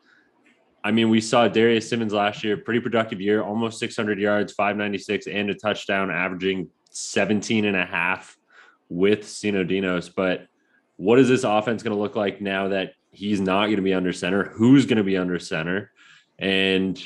I 0.85 0.91
mean, 0.91 1.09
we 1.09 1.23
saw 1.23 1.49
Darius 1.49 1.89
Simmons 1.89 2.13
last 2.13 2.45
year, 2.45 2.59
pretty 2.59 2.79
productive 2.79 3.19
year, 3.19 3.43
almost 3.43 3.79
600 3.79 4.19
yards, 4.21 4.53
596, 4.53 5.27
and 5.27 5.49
a 5.49 5.55
touchdown, 5.55 6.11
averaging 6.11 6.69
17 6.91 7.65
and 7.65 7.75
a 7.75 7.87
half 7.87 8.37
with 8.91 9.23
Sinodinos. 9.23 10.13
But 10.15 10.47
what 10.97 11.19
is 11.19 11.27
this 11.27 11.43
offense 11.43 11.83
going 11.83 11.97
to 11.97 12.01
look 12.01 12.17
like 12.17 12.43
now 12.43 12.69
that 12.69 12.93
he's 13.13 13.41
not 13.41 13.67
going 13.67 13.77
to 13.77 13.83
be 13.83 13.95
under 13.95 14.13
center? 14.13 14.45
Who's 14.45 14.85
going 14.85 14.99
to 14.99 15.05
be 15.05 15.17
under 15.17 15.39
center? 15.39 15.91
And 16.39 17.03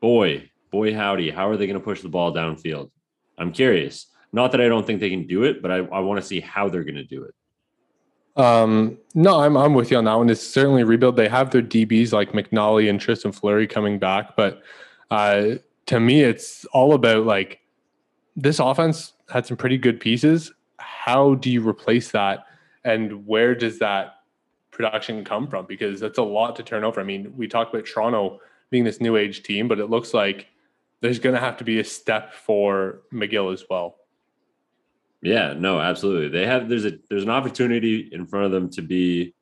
boy, 0.00 0.50
boy, 0.70 0.94
howdy, 0.94 1.30
how 1.30 1.50
are 1.50 1.58
they 1.58 1.66
going 1.66 1.78
to 1.78 1.84
push 1.84 2.00
the 2.00 2.08
ball 2.08 2.32
downfield? 2.32 2.90
I'm 3.36 3.52
curious. 3.52 4.06
Not 4.32 4.52
that 4.52 4.62
I 4.62 4.68
don't 4.68 4.86
think 4.86 5.00
they 5.00 5.10
can 5.10 5.26
do 5.26 5.44
it, 5.44 5.60
but 5.60 5.70
I, 5.70 5.76
I 5.76 6.00
want 6.00 6.22
to 6.22 6.26
see 6.26 6.40
how 6.40 6.70
they're 6.70 6.84
going 6.84 6.94
to 6.94 7.04
do 7.04 7.24
it. 7.24 7.34
Um, 8.36 8.98
no, 9.14 9.40
I'm 9.40 9.56
I'm 9.56 9.74
with 9.74 9.90
you 9.90 9.96
on 9.96 10.04
that 10.04 10.14
one. 10.14 10.28
It's 10.28 10.46
certainly 10.46 10.82
rebuild. 10.82 11.16
They 11.16 11.28
have 11.28 11.50
their 11.50 11.62
DBs 11.62 12.12
like 12.12 12.32
McNally 12.32 12.90
and 12.90 13.00
Tristan 13.00 13.32
Fleury 13.32 13.66
coming 13.66 13.98
back, 13.98 14.36
but 14.36 14.62
uh, 15.10 15.56
to 15.86 16.00
me, 16.00 16.22
it's 16.22 16.64
all 16.66 16.94
about 16.94 17.26
like 17.26 17.60
this 18.36 18.58
offense 18.58 19.12
had 19.28 19.46
some 19.46 19.56
pretty 19.56 19.78
good 19.78 20.00
pieces. 20.00 20.52
How 20.78 21.34
do 21.36 21.50
you 21.50 21.66
replace 21.66 22.10
that, 22.10 22.46
and 22.84 23.26
where 23.26 23.54
does 23.54 23.78
that 23.78 24.16
production 24.72 25.24
come 25.24 25.46
from? 25.46 25.66
Because 25.66 26.00
that's 26.00 26.18
a 26.18 26.22
lot 26.22 26.56
to 26.56 26.64
turn 26.64 26.82
over. 26.82 27.00
I 27.00 27.04
mean, 27.04 27.32
we 27.36 27.46
talked 27.46 27.72
about 27.72 27.86
Toronto 27.86 28.40
being 28.70 28.82
this 28.82 29.00
new 29.00 29.16
age 29.16 29.44
team, 29.44 29.68
but 29.68 29.78
it 29.78 29.86
looks 29.86 30.12
like 30.12 30.48
there's 31.00 31.20
going 31.20 31.34
to 31.34 31.40
have 31.40 31.56
to 31.58 31.64
be 31.64 31.78
a 31.78 31.84
step 31.84 32.34
for 32.34 33.02
McGill 33.12 33.52
as 33.52 33.64
well. 33.70 33.96
Yeah, 35.24 35.54
no, 35.54 35.80
absolutely. 35.80 36.28
They 36.28 36.46
have 36.46 36.68
there's 36.68 36.84
a 36.84 36.92
there's 37.08 37.22
an 37.22 37.30
opportunity 37.30 38.10
in 38.12 38.26
front 38.26 38.44
of 38.44 38.52
them 38.52 38.68
to 38.70 38.82
be 38.82 39.34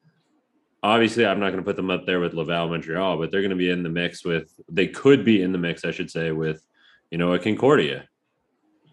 obviously 0.81 1.27
I'm 1.27 1.41
not 1.41 1.47
going 1.51 1.59
to 1.59 1.65
put 1.65 1.75
them 1.75 1.91
up 1.91 2.07
there 2.07 2.21
with 2.21 2.35
Laval 2.35 2.69
Montreal, 2.69 3.19
but 3.19 3.33
they're 3.33 3.41
going 3.41 3.51
to 3.51 3.57
be 3.57 3.69
in 3.69 3.83
the 3.83 3.89
mix 3.89 4.25
with 4.25 4.55
they 4.71 4.87
could 4.87 5.25
be 5.25 5.43
in 5.43 5.51
the 5.51 5.59
mix, 5.59 5.85
I 5.85 5.91
should 5.91 6.11
say, 6.11 6.31
with 6.31 6.65
you 7.11 7.19
know 7.19 7.33
a 7.33 7.39
Concordia. 7.41 8.05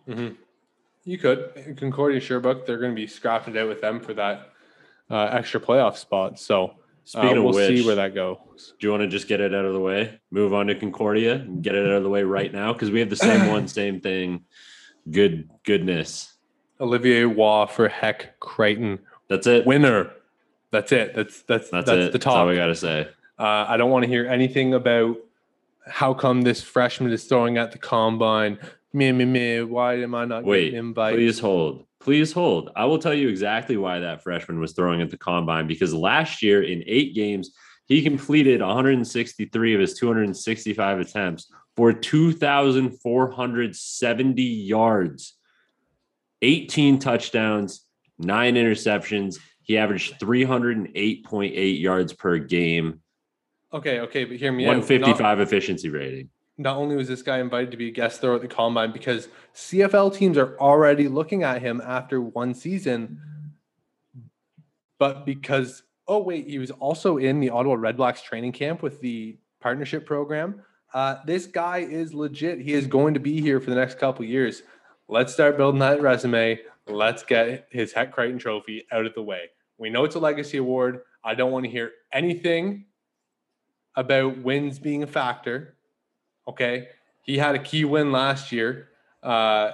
Mm-hmm. 0.08 0.34
You 1.04 1.18
could 1.20 1.78
Concordia 1.78 2.20
Sherbrooke. 2.20 2.66
They're 2.66 2.80
going 2.80 2.92
to 2.92 3.00
be 3.00 3.08
scrapping 3.08 3.56
it 3.56 3.60
out 3.60 3.70
with 3.70 3.82
them 3.82 4.00
for 4.00 4.16
that 4.16 4.50
uh, 5.12 5.26
extra 5.32 5.60
playoff 5.60 5.96
spot. 5.96 6.40
So 6.40 6.74
Speaking 7.04 7.38
uh, 7.38 7.42
we'll 7.42 7.50
of 7.50 7.56
which, 7.56 7.68
see 7.80 7.86
where 7.86 7.96
that 7.96 8.14
goes. 8.16 8.74
Do 8.80 8.88
you 8.88 8.92
want 8.92 9.02
to 9.02 9.08
just 9.08 9.28
get 9.28 9.42
it 9.42 9.54
out 9.54 9.66
of 9.66 9.74
the 9.74 9.80
way? 9.80 10.20
Move 10.32 10.56
on 10.56 10.68
to 10.68 10.76
Concordia 10.76 11.36
and 11.36 11.64
get 11.64 11.76
it 11.76 11.86
out 11.86 11.98
of 11.98 12.04
the 12.04 12.10
way 12.10 12.24
right 12.24 12.52
now 12.52 12.74
because 12.74 12.92
we 12.92 13.00
have 13.00 13.10
the 13.10 13.16
same 13.16 13.48
one, 13.52 13.68
same 13.68 14.02
thing. 14.02 14.46
Good 15.10 15.50
goodness. 15.64 16.36
Olivier 16.82 17.26
Waugh 17.26 17.66
for 17.66 17.88
Hec 17.90 18.40
Crighton. 18.40 19.00
That's 19.28 19.48
it. 19.48 19.66
Winner. 19.66 20.12
That's 20.72 20.92
it. 20.92 21.16
That's 21.16 21.42
that's 21.44 21.70
That's, 21.70 21.86
that's, 21.88 21.98
it. 21.98 22.06
the 22.06 22.12
That's 22.14 22.26
top. 22.26 22.36
all 22.38 22.48
we 22.48 22.56
got 22.56 22.68
to 22.68 22.76
say. 22.76 23.08
Uh, 23.38 23.66
I 23.68 23.78
don't 23.78 23.92
want 23.92 24.04
to 24.04 24.10
hear 24.10 24.28
anything 24.28 24.74
about 24.74 25.18
how 25.88 26.14
come 26.14 26.42
this 26.42 26.62
freshman 26.62 27.12
is 27.12 27.24
throwing 27.26 27.58
at 27.58 27.72
the 27.72 27.78
combine. 27.78 28.60
Me, 28.94 29.12
me, 29.12 29.26
me. 29.26 29.62
Why 29.62 29.96
am 29.96 30.16
I 30.16 30.26
not 30.26 30.44
Wait, 30.44 30.66
getting 30.66 30.80
invited? 30.80 31.18
please 31.18 31.40
hold. 31.40 31.86
Please 32.00 32.32
hold. 32.32 32.72
I 32.76 32.86
will 32.86 33.00
tell 33.00 33.14
you 33.14 33.28
exactly 33.30 33.78
why 33.78 34.00
that 34.00 34.24
freshman 34.24 34.60
was 34.60 34.74
throwing 34.74 35.02
at 35.02 35.10
the 35.10 35.18
combine 35.18 35.68
because 35.68 35.94
last 35.94 36.42
year 36.42 36.64
in 36.64 36.84
eight 36.88 37.14
games, 37.14 37.52
he 37.88 38.02
completed 38.02 38.62
163 38.62 39.74
of 39.74 39.82
his 39.82 39.94
265 39.96 41.00
attempts 41.00 41.52
for 41.76 41.92
2,470 41.92 44.42
yards, 44.44 45.34
18 46.42 47.00
touchdowns, 47.00 47.86
nine 48.18 48.56
interceptions. 48.56 49.38
He 49.62 49.78
averaged 49.78 50.20
308.8 50.20 51.82
yards 51.82 52.14
per 52.14 52.38
game, 52.38 53.02
Okay, 53.72 54.00
okay, 54.00 54.26
but 54.26 54.38
hear 54.38 54.52
me 54.52 54.66
out. 54.66 54.70
155 54.70 55.20
Not, 55.20 55.42
efficiency 55.42 55.90
rating. 55.90 56.30
not 56.58 56.78
only 56.78 56.96
was 56.96 57.08
this 57.08 57.22
guy 57.22 57.40
invited 57.40 57.70
to 57.72 57.78
be 57.78 57.90
a 57.90 57.92
guest 57.92 58.20
thrower 58.20 58.36
at 58.36 58.42
the 58.42 58.48
combine 58.48 58.92
because 58.92 59.28
CFL 59.54 60.14
teams 60.14 60.38
are 60.38 60.58
already 60.58 61.08
looking 61.08 61.44
at 61.44 61.62
him 61.62 61.82
after 61.86 62.20
one 62.20 62.54
season, 62.56 63.22
but 64.98 65.26
because 65.26 65.84
oh 66.08 66.18
wait, 66.20 66.48
he 66.48 66.58
was 66.58 66.72
also 66.72 67.18
in 67.18 67.40
the 67.40 67.52
Ottawa 67.52 67.76
Redblacks 67.76 68.24
training 68.24 68.54
camp 68.54 68.82
with 68.82 69.00
the 69.02 69.38
partnership 69.62 70.06
program. 70.06 70.64
Uh, 70.92 71.18
this 71.26 71.46
guy 71.46 71.78
is 71.80 72.16
legit. 72.16 72.60
He 72.60 72.74
is 72.74 72.88
going 72.88 73.14
to 73.14 73.20
be 73.20 73.40
here 73.40 73.60
for 73.60 73.70
the 73.70 73.76
next 73.76 74.00
couple 74.00 74.26
years. 74.26 74.64
Let's 75.12 75.34
start 75.34 75.58
building 75.58 75.80
that 75.80 76.04
resume. 76.04 76.60
Let's 76.88 77.24
get 77.24 77.68
his 77.72 77.94
Hec 77.94 78.12
Crighton 78.12 78.38
Trophy 78.38 78.86
out 78.92 79.08
of 79.08 79.16
the 79.16 79.24
way. 79.24 79.50
We 79.80 79.90
know 79.90 80.04
it's 80.04 80.14
a 80.14 80.20
legacy 80.20 80.58
award. 80.58 81.02
I 81.24 81.34
don't 81.34 81.52
want 81.52 81.66
to 81.66 81.72
hear 81.72 81.94
anything 82.14 82.86
about 83.96 84.38
wins 84.38 84.78
being 84.78 85.02
a 85.02 85.08
factor. 85.08 85.78
Okay. 86.48 86.90
He 87.24 87.40
had 87.40 87.56
a 87.56 87.60
key 87.60 87.86
win 87.86 88.12
last 88.12 88.52
year. 88.52 88.90
Uh, 89.24 89.72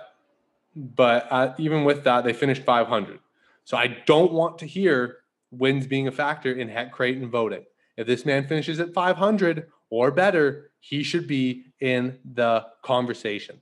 but 0.74 1.28
uh, 1.30 1.54
even 1.58 1.84
with 1.84 2.06
that, 2.06 2.24
they 2.24 2.32
finished 2.32 2.64
500. 2.64 3.20
So 3.66 3.76
I 3.76 3.98
don't 4.06 4.32
want 4.32 4.58
to 4.60 4.66
hear 4.66 5.18
wins 5.52 5.86
being 5.86 6.08
a 6.08 6.14
factor 6.14 6.54
in 6.54 6.70
Hec 6.70 6.94
Crighton 6.94 7.30
voting. 7.30 7.66
If 7.98 8.08
this 8.08 8.26
man 8.26 8.48
finishes 8.48 8.80
at 8.80 8.94
500 8.94 9.70
or 9.90 10.12
better, 10.12 10.72
he 10.80 11.04
should 11.04 11.28
be 11.28 11.66
in 11.82 12.20
the 12.24 12.68
conversation. 12.84 13.60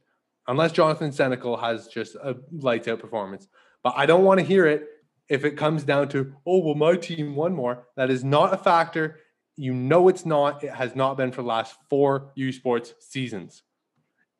Unless 0.47 0.73
Jonathan 0.73 1.11
Senecal 1.11 1.59
has 1.59 1.87
just 1.87 2.15
a 2.15 2.35
lights 2.51 2.87
out 2.87 2.99
performance. 2.99 3.47
But 3.83 3.93
I 3.95 4.05
don't 4.05 4.23
want 4.23 4.39
to 4.39 4.45
hear 4.45 4.65
it 4.65 4.87
if 5.29 5.45
it 5.45 5.57
comes 5.57 5.83
down 5.83 6.09
to, 6.09 6.33
oh, 6.45 6.59
well, 6.59 6.75
my 6.75 6.95
team 6.95 7.35
won 7.35 7.53
more. 7.53 7.87
That 7.95 8.09
is 8.09 8.23
not 8.23 8.53
a 8.53 8.57
factor. 8.57 9.19
You 9.55 9.73
know 9.73 10.07
it's 10.07 10.25
not. 10.25 10.63
It 10.63 10.73
has 10.73 10.95
not 10.95 11.15
been 11.15 11.31
for 11.31 11.41
the 11.41 11.47
last 11.47 11.75
four 11.89 12.31
U 12.35 12.51
Sports 12.51 12.93
seasons. 12.99 13.63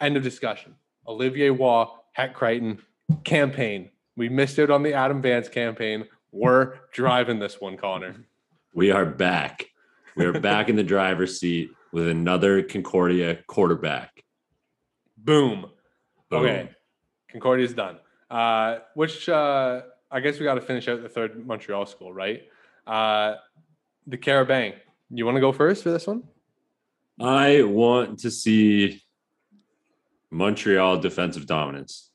End 0.01 0.17
of 0.17 0.23
discussion. 0.23 0.75
Olivier 1.07 1.51
Waugh, 1.51 1.91
Hec 2.13 2.33
Crighton, 2.33 2.81
campaign. 3.23 3.91
We 4.15 4.29
missed 4.29 4.59
out 4.59 4.71
on 4.71 4.83
the 4.83 4.93
Adam 4.93 5.21
Vance 5.21 5.49
campaign. 5.49 6.05
We're 6.31 6.75
driving 6.91 7.39
this 7.39 7.61
one, 7.61 7.77
Connor. 7.77 8.15
We 8.73 8.91
are 8.91 9.05
back. 9.05 9.67
We 10.15 10.25
are 10.25 10.39
back 10.39 10.69
in 10.69 10.75
the 10.75 10.83
driver's 10.83 11.39
seat 11.39 11.71
with 11.91 12.07
another 12.07 12.63
Concordia 12.63 13.39
quarterback. 13.47 14.23
Boom. 15.17 15.67
Boom. 16.33 16.45
Okay. 16.45 16.69
Concordia's 17.29 17.73
done. 17.73 17.97
Uh, 18.29 18.79
which 18.95 19.29
uh, 19.29 19.81
I 20.11 20.19
guess 20.19 20.39
we 20.39 20.45
got 20.45 20.55
to 20.55 20.61
finish 20.61 20.87
out 20.87 21.01
the 21.01 21.09
third 21.09 21.45
Montreal 21.45 21.85
school, 21.85 22.13
right? 22.13 22.43
Uh, 22.85 23.35
the 24.07 24.17
Carabins. 24.17 24.75
You 25.09 25.25
want 25.25 25.35
to 25.35 25.41
go 25.41 25.51
first 25.51 25.83
for 25.83 25.91
this 25.91 26.07
one? 26.07 26.23
I 27.19 27.61
want 27.61 28.19
to 28.19 28.31
see 28.31 29.03
Montreal 30.31 30.97
defensive 30.97 31.45
dominance. 31.45 32.09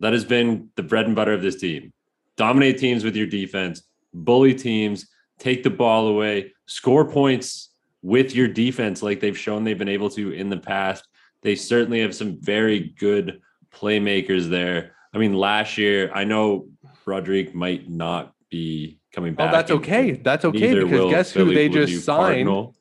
That 0.00 0.12
has 0.12 0.24
been 0.24 0.68
the 0.76 0.82
bread 0.82 1.06
and 1.06 1.16
butter 1.16 1.32
of 1.32 1.40
this 1.40 1.56
team. 1.56 1.92
Dominate 2.36 2.78
teams 2.78 3.04
with 3.04 3.16
your 3.16 3.26
defense, 3.26 3.82
bully 4.12 4.54
teams, 4.54 5.08
take 5.38 5.62
the 5.62 5.70
ball 5.70 6.08
away, 6.08 6.52
score 6.66 7.08
points 7.10 7.70
with 8.02 8.34
your 8.34 8.48
defense 8.48 9.02
like 9.02 9.20
they've 9.20 9.38
shown 9.38 9.64
they've 9.64 9.78
been 9.78 9.88
able 9.88 10.10
to 10.10 10.32
in 10.32 10.50
the 10.50 10.58
past. 10.58 11.08
They 11.44 11.54
certainly 11.54 12.00
have 12.00 12.14
some 12.14 12.40
very 12.40 12.94
good 12.98 13.42
playmakers 13.72 14.48
there. 14.48 14.92
I 15.12 15.18
mean, 15.18 15.34
last 15.34 15.76
year, 15.78 16.10
I 16.12 16.24
know 16.24 16.68
Rodrigue 17.04 17.54
might 17.54 17.88
not 17.88 18.32
be 18.50 18.98
coming 19.12 19.34
Oh, 19.34 19.36
back. 19.44 19.52
that's 19.52 19.70
okay. 19.70 20.12
That's 20.12 20.44
okay 20.46 20.82
because 20.82 21.10
guess 21.10 21.32
who 21.32 21.54
they 21.54 21.68
just 21.68 22.04
signed? 22.04 22.48
Cardinal. 22.48 22.74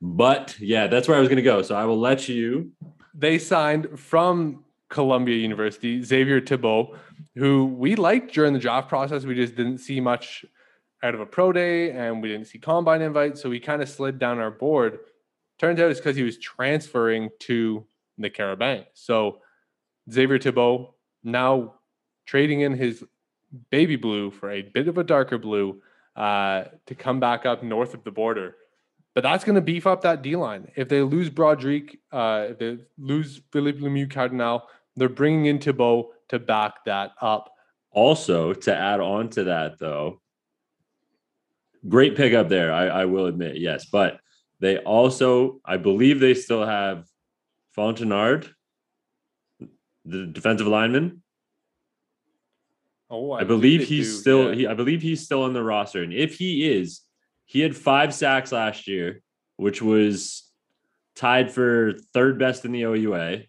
But 0.00 0.56
yeah, 0.58 0.86
that's 0.86 1.08
where 1.08 1.16
I 1.16 1.20
was 1.20 1.28
going 1.28 1.36
to 1.36 1.42
go. 1.42 1.60
So 1.62 1.74
I 1.76 1.84
will 1.84 2.00
let 2.00 2.26
you. 2.28 2.72
They 3.14 3.38
signed 3.38 4.00
from 4.00 4.64
Columbia 4.88 5.36
University 5.36 6.02
Xavier 6.02 6.40
Thibault, 6.40 6.96
who 7.34 7.66
we 7.66 7.96
liked 7.96 8.32
during 8.32 8.54
the 8.54 8.58
draft 8.58 8.88
process. 8.88 9.24
We 9.26 9.34
just 9.34 9.56
didn't 9.56 9.78
see 9.78 10.00
much 10.00 10.46
out 11.02 11.14
of 11.14 11.20
a 11.20 11.26
pro 11.26 11.52
day 11.52 11.90
and 11.90 12.22
we 12.22 12.28
didn't 12.28 12.46
see 12.46 12.58
combine 12.58 13.02
invites. 13.02 13.42
So 13.42 13.50
we 13.50 13.60
kind 13.60 13.82
of 13.82 13.88
slid 13.90 14.18
down 14.18 14.38
our 14.38 14.50
board. 14.50 15.00
Turns 15.58 15.80
out 15.80 15.90
it's 15.90 16.00
because 16.00 16.16
he 16.16 16.22
was 16.22 16.38
transferring 16.38 17.28
to 17.40 17.86
the 18.18 18.30
Carabins. 18.30 18.86
So 18.94 19.40
Xavier 20.10 20.38
Thibault 20.38 20.94
now 21.22 21.74
trading 22.26 22.60
in 22.60 22.72
his 22.72 23.04
baby 23.70 23.96
blue 23.96 24.30
for 24.30 24.50
a 24.50 24.62
bit 24.62 24.88
of 24.88 24.98
a 24.98 25.04
darker 25.04 25.38
blue 25.38 25.80
uh, 26.16 26.64
to 26.86 26.94
come 26.94 27.20
back 27.20 27.46
up 27.46 27.62
north 27.62 27.94
of 27.94 28.04
the 28.04 28.10
border. 28.10 28.56
But 29.14 29.22
that's 29.22 29.44
going 29.44 29.54
to 29.54 29.62
beef 29.62 29.86
up 29.86 30.02
that 30.02 30.22
D 30.22 30.36
line. 30.36 30.70
If 30.76 30.88
they 30.88 31.00
lose 31.00 31.30
Broderick, 31.30 31.98
uh, 32.12 32.48
if 32.50 32.58
they 32.58 32.78
lose 32.98 33.40
Philippe 33.50 33.80
Lemieux 33.80 34.10
Cardinal, 34.10 34.68
they're 34.94 35.08
bringing 35.08 35.46
in 35.46 35.58
Thibault 35.58 36.12
to 36.28 36.38
back 36.38 36.84
that 36.84 37.12
up. 37.20 37.50
Also, 37.92 38.52
to 38.52 38.76
add 38.76 39.00
on 39.00 39.30
to 39.30 39.44
that, 39.44 39.78
though, 39.78 40.20
great 41.88 42.14
pickup 42.14 42.48
there. 42.48 42.72
I, 42.72 42.88
I 42.88 43.04
will 43.06 43.26
admit, 43.26 43.56
yes. 43.56 43.86
But 43.86 44.20
they 44.60 44.78
also, 44.78 45.60
I 45.64 45.78
believe 45.78 46.20
they 46.20 46.34
still 46.34 46.66
have 46.66 47.06
Fontenard, 47.76 48.48
the 50.04 50.26
defensive 50.26 50.66
lineman. 50.66 51.22
Oh, 53.08 53.32
I, 53.32 53.44
believe 53.44 53.86
he's 53.86 54.14
do, 54.14 54.20
still 54.20 54.48
yeah. 54.48 54.54
he, 54.54 54.66
I 54.66 54.74
believe 54.74 55.02
he's 55.02 55.24
still 55.24 55.44
on 55.44 55.52
the 55.52 55.62
roster. 55.62 56.02
And 56.02 56.12
if 56.12 56.36
he 56.36 56.68
is, 56.68 57.02
he 57.44 57.60
had 57.60 57.76
five 57.76 58.12
sacks 58.12 58.50
last 58.50 58.88
year, 58.88 59.22
which 59.56 59.80
was 59.80 60.50
tied 61.14 61.52
for 61.52 61.94
third 62.12 62.38
best 62.38 62.64
in 62.64 62.72
the 62.72 62.82
OUA. 62.82 63.42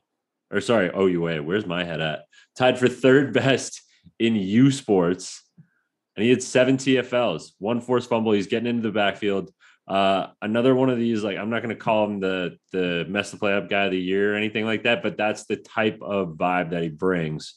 Or 0.52 0.62
sorry, 0.62 0.90
OUA. 0.90 1.42
Where's 1.42 1.66
my 1.66 1.84
head 1.84 2.02
at? 2.02 2.26
Tied 2.56 2.78
for 2.78 2.88
third 2.88 3.34
best 3.42 3.82
in 4.20 4.36
U 4.36 4.72
Sports. 4.72 5.44
And 6.16 6.24
he 6.24 6.30
had 6.30 6.42
seven 6.42 6.78
TFLs, 6.78 7.52
one 7.60 7.80
forced 7.80 8.10
fumble. 8.10 8.32
He's 8.32 8.48
getting 8.48 8.68
into 8.68 8.82
the 8.82 8.92
backfield. 8.92 9.52
Uh, 9.88 10.28
another 10.42 10.76
one 10.76 10.90
of 10.90 10.98
these, 10.98 11.24
like 11.24 11.38
I'm 11.38 11.50
not 11.50 11.62
going 11.64 11.74
to 11.74 11.82
call 11.82 12.06
him 12.06 12.20
the 12.20 12.58
the 12.74 13.06
mess 13.08 13.32
the 13.32 13.38
play 13.38 13.54
up 13.54 13.70
guy 13.70 13.86
of 13.86 13.92
the 13.92 14.00
year 14.00 14.34
or 14.34 14.36
anything 14.36 14.66
like 14.66 14.84
that, 14.84 15.02
but 15.02 15.16
that's 15.18 15.46
the 15.46 15.56
type 15.56 16.00
of 16.02 16.36
vibe 16.36 16.72
that 16.72 16.84
he 16.84 16.90
brings 16.90 17.56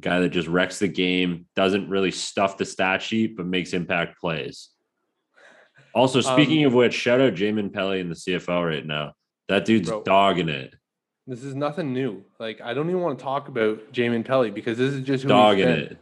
guy 0.00 0.20
that 0.20 0.30
just 0.30 0.48
wrecks 0.48 0.78
the 0.78 0.88
game, 0.88 1.46
doesn't 1.54 1.88
really 1.88 2.10
stuff 2.10 2.58
the 2.58 2.64
stat 2.64 3.00
sheet, 3.02 3.36
but 3.36 3.46
makes 3.46 3.72
impact 3.72 4.18
plays. 4.20 4.70
Also, 5.94 6.20
speaking 6.20 6.62
Um, 6.64 6.68
of 6.68 6.74
which, 6.74 6.94
shout 6.94 7.20
out 7.20 7.34
Jamin 7.34 7.72
Pelly 7.72 8.00
in 8.00 8.08
the 8.08 8.16
CFL 8.16 8.66
right 8.66 8.84
now. 8.84 9.12
That 9.48 9.64
dude's 9.64 9.88
Bro. 9.88 10.02
dogging 10.02 10.48
it, 10.48 10.74
This 11.26 11.44
is 11.44 11.54
nothing 11.54 11.92
new. 11.92 12.24
Like 12.40 12.60
I 12.60 12.74
don't 12.74 12.88
even 12.90 13.00
want 13.00 13.18
to 13.18 13.24
talk 13.24 13.48
about 13.48 13.92
Jamin 13.92 14.24
Pelly 14.24 14.50
because 14.50 14.76
this 14.76 14.92
is 14.92 15.02
just 15.02 15.22
who 15.22 15.28
dogging 15.28 15.68
it. 15.68 15.98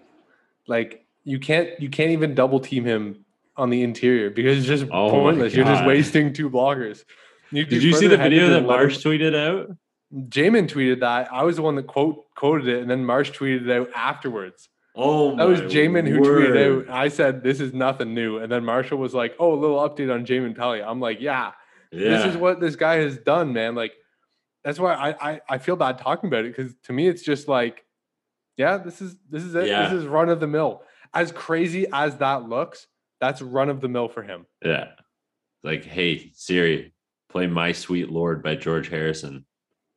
Like 0.67 1.05
you 1.25 1.39
can't 1.39 1.79
you 1.81 1.91
can't 1.91 2.11
even 2.13 2.35
double 2.35 2.61
team 2.61 2.85
him 2.85 3.25
on 3.57 3.71
the 3.71 3.83
interior 3.83 4.31
because 4.31 4.59
it's 4.59 4.67
just 4.67 4.85
Oh 4.93 5.11
pointless. 5.11 5.55
You're 5.55 5.65
just 5.67 5.85
wasting 5.85 6.33
two 6.33 6.49
blockers. 6.51 7.05
You 7.51 7.65
Did 7.67 7.83
you 7.83 7.93
see 7.95 8.07
the 8.07 8.17
video 8.17 8.49
that 8.51 8.65
Marsh 8.65 8.99
tweeted 8.99 9.35
out? 9.35 9.77
Jamin 10.15 10.69
tweeted 10.69 11.01
that. 11.01 11.33
I 11.33 11.43
was 11.45 11.57
the 11.57 11.63
one 11.63 11.75
that 11.77 11.87
quote 11.87 12.25
quoted 12.35 12.69
it, 12.69 12.81
and 12.83 12.91
then 12.91 13.05
Marsh 13.05 13.31
tweeted 13.33 13.69
it 13.69 13.71
out 13.71 13.89
afterwards. 13.95 14.69
Oh, 14.95 15.37
That 15.37 15.47
was 15.49 15.61
Jamin 15.63 16.07
who 16.07 16.21
word. 16.21 16.51
tweeted 16.55 16.89
out. 16.89 16.95
I 16.95 17.09
said 17.09 17.43
this 17.43 17.61
is 17.61 17.73
nothing 17.73 18.13
new, 18.15 18.39
and 18.39 18.53
then 18.53 18.65
Marshall 18.65 18.99
was 18.99 19.15
like, 19.15 19.35
"Oh, 19.39 19.55
a 19.55 19.57
little 19.59 19.79
update 19.79 20.13
on 20.13 20.27
Jamin 20.27 20.55
Pelly." 20.57 20.83
I'm 20.83 21.01
like, 21.01 21.21
"Yeah, 21.21 21.53
Yeah, 21.91 22.09
this 22.11 22.25
is 22.27 22.37
what 22.37 22.61
this 22.61 22.77
guy 22.77 22.97
has 22.97 23.17
done, 23.19 23.53
man." 23.55 23.75
Like 23.75 23.93
that's 24.65 24.79
why 24.79 24.93
I 24.95 25.31
I, 25.33 25.41
I 25.49 25.59
feel 25.59 25.77
bad 25.77 25.99
talking 25.99 26.29
about 26.29 26.45
it 26.45 26.55
because 26.57 26.75
to 26.85 26.93
me 26.93 27.09
it's 27.09 27.23
just 27.23 27.49
like, 27.49 27.85
yeah, 28.59 28.77
this 28.79 29.01
is 29.01 29.17
this 29.31 29.43
is 29.45 29.55
it. 29.55 29.67
Yeah. 29.67 29.85
This 29.89 30.01
is 30.03 30.07
run 30.07 30.29
of 30.29 30.41
the 30.41 30.47
mill. 30.47 30.83
As 31.15 31.33
crazy 31.33 31.87
as 31.93 32.17
that 32.19 32.49
looks, 32.49 32.87
that's 33.23 33.41
run 33.41 33.71
of 33.71 33.81
the 33.81 33.89
mill 33.89 34.09
for 34.09 34.23
him. 34.23 34.45
yeah. 34.65 34.89
Like, 35.63 35.85
hey 35.85 36.33
Siri, 36.35 36.93
play 37.31 37.47
"My 37.47 37.71
Sweet 37.71 38.11
Lord" 38.11 38.43
by 38.43 38.57
George 38.57 38.89
Harrison. 38.89 39.47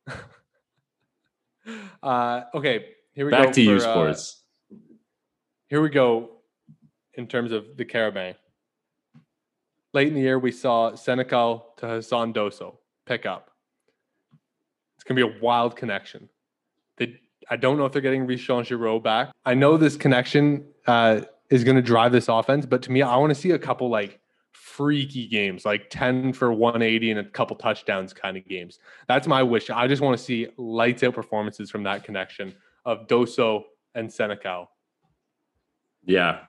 Uh, 2.00 2.42
okay, 2.54 2.90
here 3.14 3.24
we 3.26 3.32
go. 3.32 3.42
Back 3.42 3.52
to 3.54 3.60
you, 3.60 3.80
for, 3.80 3.88
uh, 3.88 3.92
sports. 3.92 4.44
here 5.66 5.80
we 5.82 5.88
go 5.88 6.36
in 7.14 7.26
terms 7.26 7.50
of 7.50 7.76
the 7.76 7.84
Carabins. 7.84 8.36
Late 9.92 10.06
in 10.06 10.14
the 10.14 10.20
year, 10.20 10.38
we 10.38 10.52
saw 10.52 10.92
Senecal 10.92 11.76
to 11.78 11.88
Hassan 11.88 12.32
Doso 12.32 12.76
pick 13.06 13.26
up. 13.26 13.50
It's 14.94 15.02
going 15.02 15.16
to 15.16 15.26
be 15.26 15.36
a 15.36 15.42
wild 15.42 15.74
connection. 15.74 16.28
They, 16.98 17.18
I 17.50 17.56
don't 17.56 17.78
know 17.78 17.86
if 17.86 17.92
they're 17.92 18.00
getting 18.00 18.28
Richon 18.28 18.64
Giraud 18.64 19.02
back. 19.02 19.32
I 19.44 19.54
know 19.54 19.76
this 19.76 19.96
connection 19.96 20.66
uh, 20.86 21.22
is 21.50 21.64
going 21.64 21.76
to 21.76 21.82
drive 21.82 22.12
this 22.12 22.28
offense, 22.28 22.66
but 22.66 22.82
to 22.82 22.92
me, 22.92 23.02
I 23.02 23.16
want 23.16 23.30
to 23.30 23.34
see 23.34 23.52
a 23.52 23.58
couple 23.58 23.88
like 23.88 24.20
freaky 24.52 25.26
games, 25.26 25.64
like 25.64 25.88
10 25.90 26.32
for 26.32 26.52
180 26.52 27.12
and 27.12 27.20
a 27.20 27.24
couple 27.24 27.56
touchdowns 27.56 28.12
kind 28.12 28.36
of 28.36 28.46
games. 28.46 28.78
That's 29.08 29.26
my 29.26 29.42
wish. 29.42 29.70
I 29.70 29.86
just 29.86 30.02
want 30.02 30.18
to 30.18 30.22
see 30.22 30.48
lights 30.56 31.02
out 31.02 31.14
performances 31.14 31.70
from 31.70 31.84
that 31.84 32.04
connection 32.04 32.54
of 32.84 33.06
Doso 33.06 33.64
and 33.94 34.08
Senecal. 34.08 34.66
Yeah. 36.04 36.40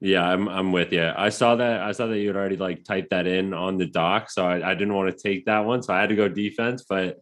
Yeah, 0.00 0.28
I'm 0.28 0.48
I'm 0.48 0.72
with 0.72 0.92
you. 0.92 1.12
I 1.16 1.30
saw 1.30 1.56
that 1.56 1.80
I 1.80 1.92
saw 1.92 2.06
that 2.08 2.18
you 2.18 2.26
had 2.26 2.36
already 2.36 2.56
like 2.56 2.84
typed 2.84 3.08
that 3.10 3.26
in 3.26 3.54
on 3.54 3.78
the 3.78 3.86
doc, 3.86 4.30
so 4.30 4.44
I, 4.44 4.72
I 4.72 4.74
didn't 4.74 4.92
want 4.92 5.16
to 5.16 5.22
take 5.22 5.46
that 5.46 5.60
one, 5.60 5.82
so 5.82 5.94
I 5.94 6.00
had 6.00 6.10
to 6.10 6.16
go 6.16 6.28
defense. 6.28 6.84
But 6.86 7.20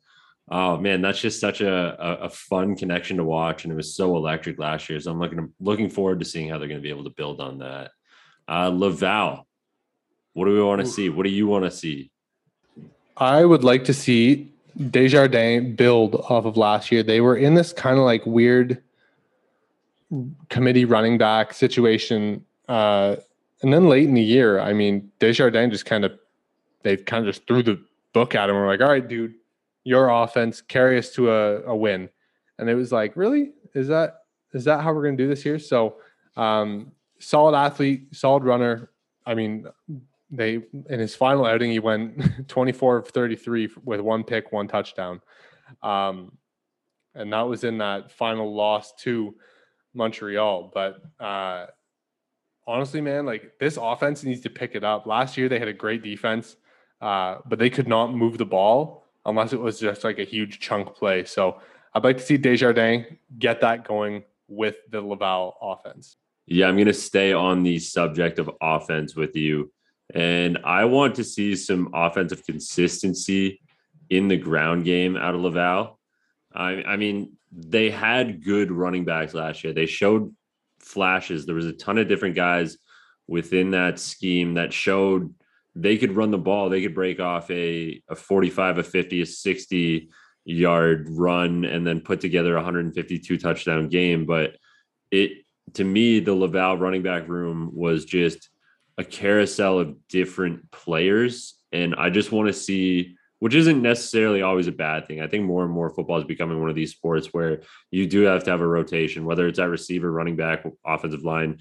oh 0.52 0.76
man, 0.76 1.00
that's 1.00 1.20
just 1.20 1.40
such 1.40 1.62
a, 1.62 1.96
a, 1.98 2.26
a 2.26 2.28
fun 2.28 2.76
connection 2.76 3.16
to 3.16 3.24
watch, 3.24 3.64
and 3.64 3.72
it 3.72 3.76
was 3.76 3.96
so 3.96 4.16
electric 4.16 4.58
last 4.58 4.88
year. 4.88 5.00
So 5.00 5.10
I'm 5.10 5.18
looking 5.18 5.52
looking 5.58 5.88
forward 5.88 6.20
to 6.20 6.26
seeing 6.26 6.50
how 6.50 6.58
they're 6.58 6.68
going 6.68 6.80
to 6.80 6.82
be 6.82 6.90
able 6.90 7.04
to 7.04 7.10
build 7.10 7.40
on 7.40 7.58
that. 7.58 7.90
Uh, 8.46 8.68
Laval, 8.68 9.46
what 10.34 10.44
do 10.44 10.52
we 10.52 10.62
want 10.62 10.82
to 10.82 10.86
see? 10.86 11.08
What 11.08 11.24
do 11.24 11.30
you 11.30 11.46
want 11.46 11.64
to 11.64 11.70
see? 11.70 12.10
I 13.16 13.44
would 13.44 13.64
like 13.64 13.84
to 13.84 13.94
see 13.94 14.52
Desjardins 14.90 15.74
build 15.76 16.14
off 16.14 16.44
of 16.44 16.56
last 16.56 16.92
year. 16.92 17.02
They 17.02 17.20
were 17.20 17.36
in 17.36 17.54
this 17.54 17.72
kind 17.72 17.98
of 17.98 18.04
like 18.04 18.24
weird 18.26 18.82
committee 20.50 20.84
running 20.84 21.16
back 21.18 21.54
situation. 21.54 22.44
Uh, 22.68 23.16
and 23.62 23.72
then 23.72 23.88
late 23.88 24.04
in 24.04 24.14
the 24.14 24.22
year, 24.22 24.60
I 24.60 24.72
mean, 24.72 25.10
Desjardins 25.18 25.72
just 25.72 25.86
kind 25.86 26.04
of, 26.04 26.18
they 26.82 26.96
kind 26.96 27.26
of 27.26 27.32
just 27.32 27.46
threw 27.46 27.62
the 27.62 27.82
book 28.12 28.34
at 28.34 28.50
him. 28.50 28.56
We're 28.56 28.66
like, 28.66 28.80
all 28.80 28.88
right, 28.88 29.06
dude, 29.06 29.34
your 29.84 30.08
offense, 30.08 30.60
carry 30.60 30.98
us 30.98 31.10
to 31.10 31.30
a, 31.30 31.62
a 31.62 31.76
win. 31.76 32.08
And 32.58 32.68
it 32.68 32.74
was 32.74 32.92
like, 32.92 33.16
really? 33.16 33.52
Is 33.74 33.88
that, 33.88 34.18
is 34.52 34.64
that 34.64 34.82
how 34.82 34.92
we're 34.92 35.02
going 35.02 35.16
to 35.16 35.22
do 35.22 35.28
this 35.28 35.42
here? 35.42 35.58
So, 35.58 35.96
um, 36.36 36.92
solid 37.18 37.56
athlete, 37.56 38.14
solid 38.14 38.44
runner. 38.44 38.90
I 39.24 39.34
mean, 39.34 39.66
they 40.32 40.54
in 40.88 40.98
his 40.98 41.14
final 41.14 41.44
outing 41.44 41.70
he 41.70 41.78
went 41.78 42.20
24 42.48 42.96
of 42.96 43.08
33 43.08 43.68
with 43.84 44.00
one 44.00 44.24
pick 44.24 44.50
one 44.50 44.66
touchdown 44.66 45.20
um, 45.82 46.32
and 47.14 47.32
that 47.32 47.42
was 47.42 47.62
in 47.62 47.78
that 47.78 48.10
final 48.10 48.52
loss 48.52 48.94
to 48.94 49.34
montreal 49.94 50.70
but 50.74 51.02
uh, 51.20 51.66
honestly 52.66 53.00
man 53.00 53.26
like 53.26 53.52
this 53.60 53.78
offense 53.80 54.24
needs 54.24 54.40
to 54.40 54.50
pick 54.50 54.74
it 54.74 54.82
up 54.82 55.06
last 55.06 55.36
year 55.36 55.48
they 55.48 55.58
had 55.58 55.68
a 55.68 55.72
great 55.72 56.02
defense 56.02 56.56
uh, 57.02 57.36
but 57.46 57.58
they 57.58 57.70
could 57.70 57.88
not 57.88 58.14
move 58.14 58.38
the 58.38 58.46
ball 58.46 59.01
unless 59.26 59.52
it 59.52 59.60
was 59.60 59.78
just 59.78 60.04
like 60.04 60.18
a 60.18 60.24
huge 60.24 60.58
chunk 60.60 60.94
play 60.94 61.24
so 61.24 61.60
i'd 61.94 62.04
like 62.04 62.16
to 62.18 62.22
see 62.24 62.36
desjardins 62.36 63.06
get 63.38 63.60
that 63.60 63.86
going 63.86 64.22
with 64.48 64.76
the 64.90 65.00
laval 65.00 65.56
offense 65.62 66.16
Yeah, 66.46 66.68
I'm 66.68 66.74
going 66.74 66.86
to 66.86 66.92
stay 66.92 67.32
on 67.32 67.62
the 67.62 67.78
subject 67.78 68.38
of 68.38 68.50
offense 68.60 69.14
with 69.14 69.36
you. 69.36 69.72
And 70.12 70.58
I 70.64 70.84
want 70.84 71.14
to 71.14 71.24
see 71.24 71.54
some 71.56 71.90
offensive 71.94 72.44
consistency 72.44 73.60
in 74.10 74.28
the 74.28 74.36
ground 74.36 74.84
game 74.84 75.16
out 75.16 75.34
of 75.34 75.40
Laval. 75.40 75.98
I, 76.52 76.82
I 76.82 76.96
mean, 76.96 77.36
they 77.50 77.90
had 77.90 78.44
good 78.44 78.70
running 78.70 79.04
backs 79.04 79.34
last 79.34 79.64
year. 79.64 79.72
They 79.72 79.86
showed 79.86 80.34
flashes. 80.80 81.46
There 81.46 81.54
was 81.54 81.66
a 81.66 81.72
ton 81.72 81.98
of 81.98 82.08
different 82.08 82.34
guys 82.34 82.76
within 83.28 83.70
that 83.70 83.98
scheme 83.98 84.54
that 84.54 84.72
showed 84.72 85.32
they 85.74 85.96
could 85.96 86.16
run 86.16 86.30
the 86.30 86.38
ball. 86.38 86.68
They 86.68 86.82
could 86.82 86.94
break 86.94 87.20
off 87.20 87.50
a, 87.50 88.02
a 88.08 88.14
45, 88.14 88.78
a 88.78 88.82
50, 88.82 89.22
a 89.22 89.26
60 89.26 90.10
yard 90.44 91.06
run 91.10 91.64
and 91.64 91.86
then 91.86 92.00
put 92.00 92.20
together 92.20 92.54
a 92.54 92.56
152 92.56 93.38
touchdown 93.38 93.88
game. 93.88 94.26
But 94.26 94.56
it, 95.10 95.44
to 95.74 95.84
me, 95.84 96.20
the 96.20 96.34
Laval 96.34 96.78
running 96.78 97.02
back 97.02 97.28
room 97.28 97.70
was 97.72 98.04
just 98.04 98.50
a 98.98 99.04
carousel 99.04 99.78
of 99.78 99.96
different 100.08 100.70
players. 100.70 101.54
And 101.72 101.94
I 101.94 102.10
just 102.10 102.32
want 102.32 102.48
to 102.48 102.52
see, 102.52 103.16
which 103.38 103.54
isn't 103.54 103.80
necessarily 103.80 104.42
always 104.42 104.66
a 104.66 104.72
bad 104.72 105.06
thing. 105.06 105.20
I 105.20 105.26
think 105.26 105.44
more 105.44 105.64
and 105.64 105.72
more 105.72 105.90
football 105.90 106.18
is 106.18 106.24
becoming 106.24 106.60
one 106.60 106.68
of 106.68 106.76
these 106.76 106.92
sports 106.92 107.28
where 107.32 107.62
you 107.90 108.06
do 108.06 108.22
have 108.22 108.44
to 108.44 108.50
have 108.50 108.60
a 108.60 108.66
rotation, 108.66 109.24
whether 109.24 109.46
it's 109.48 109.58
at 109.58 109.70
receiver, 109.70 110.12
running 110.12 110.36
back, 110.36 110.66
offensive 110.84 111.24
line. 111.24 111.60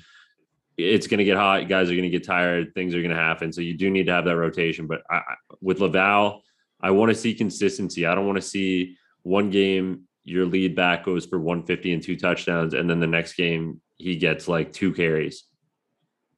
It's 0.84 1.08
going 1.08 1.20
to 1.20 1.24
get 1.24 1.38
hot. 1.38 1.68
Guys 1.68 1.90
are 1.90 1.94
going 1.94 2.04
to 2.04 2.10
get 2.10 2.26
tired. 2.26 2.74
Things 2.74 2.96
are 2.96 3.02
going 3.02 3.16
to 3.16 3.22
happen. 3.22 3.52
So 3.54 3.62
you 3.62 3.76
do 3.76 3.90
need 3.90 4.06
to 4.08 4.12
have 4.12 4.26
that 4.26 4.38
rotation. 4.38 4.88
But 4.88 5.02
I, 5.10 5.22
with 5.62 5.80
Laval, 5.80 6.42
I 6.82 6.92
want 6.92 7.10
to 7.10 7.16
see 7.16 7.34
consistency. 7.34 8.06
I 8.06 8.16
don't 8.16 8.26
want 8.26 8.38
to 8.38 8.42
see 8.42 8.98
one 9.24 9.50
game 9.50 10.08
your 10.24 10.46
lead 10.46 10.76
back 10.76 11.06
goes 11.06 11.26
for 11.26 11.40
150 11.40 11.94
and 11.94 12.04
two 12.04 12.16
touchdowns, 12.16 12.74
and 12.74 12.90
then 12.90 13.00
the 13.00 13.08
next 13.08 13.34
game 13.34 13.82
he 13.98 14.16
gets 14.16 14.48
like 14.48 14.72
two 14.72 14.94
carries. 14.94 15.44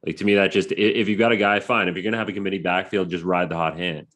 Like 0.05 0.17
to 0.17 0.25
me, 0.25 0.35
that 0.35 0.51
just 0.51 0.71
if 0.71 1.07
you've 1.07 1.19
got 1.19 1.31
a 1.31 1.37
guy, 1.37 1.59
fine. 1.59 1.87
If 1.87 1.95
you're 1.95 2.03
gonna 2.03 2.17
have 2.17 2.29
a 2.29 2.33
committee 2.33 2.59
backfield, 2.59 3.09
just 3.09 3.23
ride 3.23 3.49
the 3.49 3.55
hot 3.55 3.77
hand. 3.77 4.07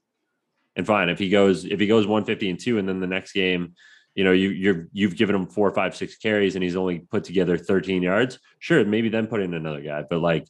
And 0.75 0.85
fine, 0.85 1.09
if 1.09 1.19
he 1.19 1.29
goes 1.29 1.65
if 1.65 1.79
he 1.79 1.87
goes 1.87 2.05
150 2.05 2.49
and 2.49 2.59
two, 2.59 2.77
and 2.77 2.87
then 2.87 2.99
the 2.99 3.07
next 3.07 3.33
game, 3.33 3.73
you 4.17 4.23
know, 4.23 4.32
you 4.32 4.49
you're 4.49 4.88
you've 4.93 5.15
given 5.15 5.36
him 5.36 5.45
four, 5.45 5.69
five, 5.69 5.95
six 5.95 6.17
carries, 6.17 6.56
and 6.56 6.63
he's 6.63 6.75
only 6.75 6.97
put 6.99 7.23
together 7.23 7.56
13 7.56 8.01
yards. 8.01 8.39
Sure, 8.58 8.84
maybe 8.84 9.10
then 9.10 9.27
put 9.27 9.41
in 9.41 9.53
another 9.53 9.80
guy, 9.80 10.03
but 10.10 10.19
like, 10.21 10.47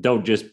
don't 0.00 0.24
just 0.24 0.44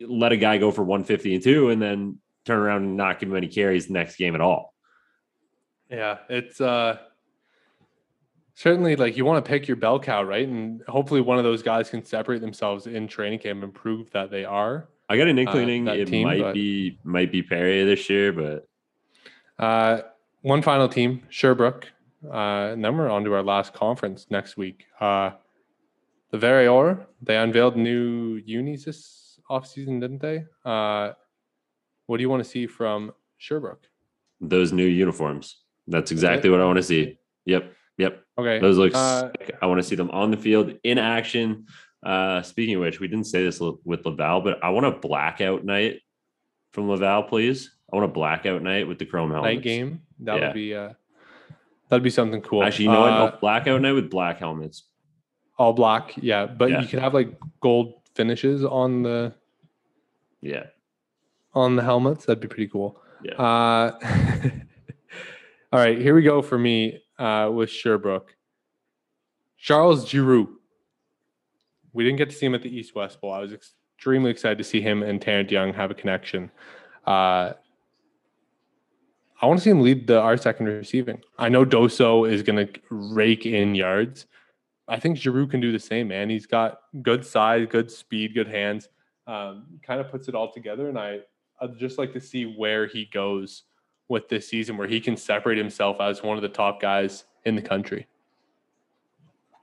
let 0.00 0.30
a 0.30 0.36
guy 0.36 0.58
go 0.58 0.70
for 0.70 0.84
150 0.84 1.34
and 1.34 1.42
two, 1.42 1.70
and 1.70 1.82
then 1.82 2.18
turn 2.44 2.60
around 2.60 2.84
and 2.84 2.96
not 2.96 3.18
give 3.18 3.28
him 3.28 3.34
any 3.36 3.48
carries 3.48 3.88
the 3.88 3.94
next 3.94 4.14
game 4.14 4.36
at 4.36 4.40
all. 4.40 4.74
Yeah, 5.90 6.18
it's 6.28 6.60
uh 6.60 6.98
certainly 8.54 8.94
like 8.94 9.16
you 9.16 9.24
want 9.24 9.44
to 9.44 9.48
pick 9.48 9.66
your 9.66 9.76
bell 9.76 9.98
cow, 9.98 10.22
right? 10.22 10.46
And 10.46 10.82
hopefully 10.86 11.20
one 11.20 11.38
of 11.38 11.42
those 11.42 11.64
guys 11.64 11.90
can 11.90 12.04
separate 12.04 12.40
themselves 12.40 12.86
in 12.86 13.08
training 13.08 13.40
camp 13.40 13.64
and 13.64 13.74
prove 13.74 14.08
that 14.12 14.30
they 14.30 14.44
are. 14.44 14.88
I 15.08 15.16
got 15.16 15.26
an 15.26 15.36
inkling 15.36 15.86
that 15.86 15.98
it 15.98 16.06
team, 16.06 16.28
might 16.28 16.42
but- 16.42 16.54
be 16.54 17.00
might 17.02 17.32
be 17.32 17.42
Perry 17.42 17.82
this 17.82 18.08
year, 18.08 18.32
but 18.32 18.68
Uh, 19.58 20.02
one 20.42 20.62
final 20.62 20.88
team, 20.88 21.22
Sherbrooke. 21.28 21.88
Uh, 22.24 22.72
and 22.72 22.84
then 22.84 22.96
we're 22.96 23.08
on 23.08 23.24
to 23.24 23.34
our 23.34 23.42
last 23.42 23.72
conference 23.74 24.26
next 24.30 24.56
week. 24.56 24.86
Uh, 25.00 25.30
the 26.30 26.38
Vert 26.38 26.64
et 26.64 26.68
Or, 26.68 27.06
they 27.22 27.36
unveiled 27.36 27.76
new 27.76 28.42
unis 28.44 28.84
this 28.84 29.40
offseason, 29.50 30.00
didn't 30.00 30.20
they? 30.20 30.44
Uh, 30.64 31.12
what 32.06 32.16
do 32.16 32.22
you 32.22 32.28
want 32.28 32.42
to 32.42 32.48
see 32.48 32.66
from 32.66 33.12
Sherbrooke? 33.36 33.86
those 34.40 34.72
new 34.72 34.86
uniforms. 34.86 35.56
That's 35.86 36.10
exactly 36.10 36.50
what 36.50 36.60
I 36.60 36.64
want 36.64 36.76
to 36.76 36.82
see. 36.82 37.18
Yep. 37.46 37.72
Yep. 37.96 38.22
Okay. 38.38 38.60
Those 38.60 38.78
look 38.78 38.94
uh. 38.94 39.30
I 39.60 39.66
want 39.66 39.80
to 39.80 39.86
see 39.86 39.96
them 39.96 40.10
on 40.10 40.30
the 40.30 40.36
field 40.36 40.74
in 40.84 40.98
action. 40.98 41.66
Uh, 42.02 42.42
speaking 42.42 42.76
of 42.76 42.82
which, 42.82 43.00
we 43.00 43.08
didn't 43.08 43.26
say 43.26 43.42
this 43.42 43.60
with 43.84 44.06
Laval, 44.06 44.42
but 44.42 44.62
I 44.62 44.70
want 44.70 44.86
a 44.86 44.92
blackout 44.92 45.64
night 45.64 46.00
from 46.72 46.88
Laval, 46.88 47.24
please. 47.24 47.70
I 47.92 47.96
want 47.96 48.08
a 48.08 48.12
blackout 48.12 48.62
night 48.62 48.86
with 48.86 48.98
the 48.98 49.06
chrome 49.06 49.30
helmets. 49.30 49.54
night 49.56 49.62
game. 49.62 50.02
That 50.20 50.38
Yeah. 50.38 50.46
would 50.48 50.54
be 50.54 50.74
uh, 50.74 50.92
that'd 51.88 52.02
be 52.02 52.10
something 52.10 52.40
cool. 52.42 52.62
Actually, 52.64 52.86
you 52.86 52.92
know 52.92 53.00
what? 53.00 53.12
Uh, 53.12 53.30
No, 53.30 53.36
blackout 53.40 53.80
night 53.80 53.92
with 53.92 54.10
black 54.10 54.38
helmets. 54.38 54.84
all 55.58 55.72
black, 55.72 56.14
yeah. 56.16 56.46
But 56.46 56.70
Yeah. 56.70 56.80
you 56.82 56.86
could 56.88 56.98
have 57.00 57.14
like 57.14 57.36
gold 57.60 57.94
finishes 58.14 58.64
on 58.64 59.02
the 59.02 59.34
Yeah. 60.40 60.66
on 61.54 61.76
the 61.76 61.82
helmets. 61.82 62.26
That'd 62.26 62.40
be 62.40 62.48
pretty 62.48 62.68
cool. 62.68 63.00
Yeah. 63.24 63.34
Uh, 63.34 63.98
all 65.72 65.80
right, 65.80 65.98
here 66.00 66.14
we 66.14 66.22
go 66.22 66.42
for 66.42 66.58
me 66.58 67.02
uh, 67.18 67.50
with 67.52 67.70
Sherbrooke. 67.70 68.36
Charles 69.56 70.08
Giroux. 70.08 70.60
We 71.92 72.04
didn't 72.04 72.18
get 72.18 72.30
to 72.30 72.36
see 72.36 72.46
him 72.46 72.54
at 72.54 72.62
the 72.62 72.68
East 72.74 72.94
West 72.94 73.20
Bowl. 73.20 73.32
I 73.32 73.40
was 73.40 73.52
extremely 73.52 74.30
excited 74.30 74.58
to 74.58 74.64
see 74.64 74.80
him 74.80 75.02
and 75.02 75.20
Tarrant 75.20 75.50
Young 75.50 75.72
have 75.74 75.90
a 75.90 75.94
connection. 75.94 76.50
Uh, 77.04 77.54
I 79.40 79.46
want 79.46 79.58
to 79.60 79.64
see 79.64 79.70
him 79.70 79.82
lead 79.82 80.06
the 80.06 80.20
R 80.20 80.36
second 80.36 80.66
receiving. 80.66 81.20
I 81.38 81.48
know 81.48 81.64
Doso 81.64 82.28
is 82.28 82.42
going 82.42 82.66
to 82.66 82.80
rake 82.90 83.46
in 83.46 83.74
yards. 83.74 84.26
I 84.88 84.98
think 84.98 85.16
Giroux 85.16 85.46
can 85.46 85.60
do 85.60 85.70
the 85.70 85.78
same, 85.78 86.08
man. 86.08 86.30
He's 86.30 86.46
got 86.46 86.80
good 87.02 87.24
size, 87.24 87.66
good 87.70 87.90
speed, 87.90 88.34
good 88.34 88.48
hands. 88.48 88.88
Um, 89.26 89.66
kind 89.86 90.00
of 90.00 90.10
puts 90.10 90.28
it 90.28 90.34
all 90.34 90.50
together, 90.50 90.88
and 90.88 90.98
I 90.98 91.20
I'd 91.60 91.78
just 91.78 91.98
like 91.98 92.12
to 92.14 92.20
see 92.20 92.44
where 92.44 92.86
he 92.86 93.04
goes 93.04 93.64
with 94.08 94.28
this 94.28 94.48
season, 94.48 94.76
where 94.76 94.88
he 94.88 95.00
can 95.00 95.16
separate 95.16 95.58
himself 95.58 96.00
as 96.00 96.22
one 96.22 96.36
of 96.36 96.42
the 96.42 96.48
top 96.48 96.80
guys 96.80 97.24
in 97.44 97.54
the 97.54 97.62
country. 97.62 98.06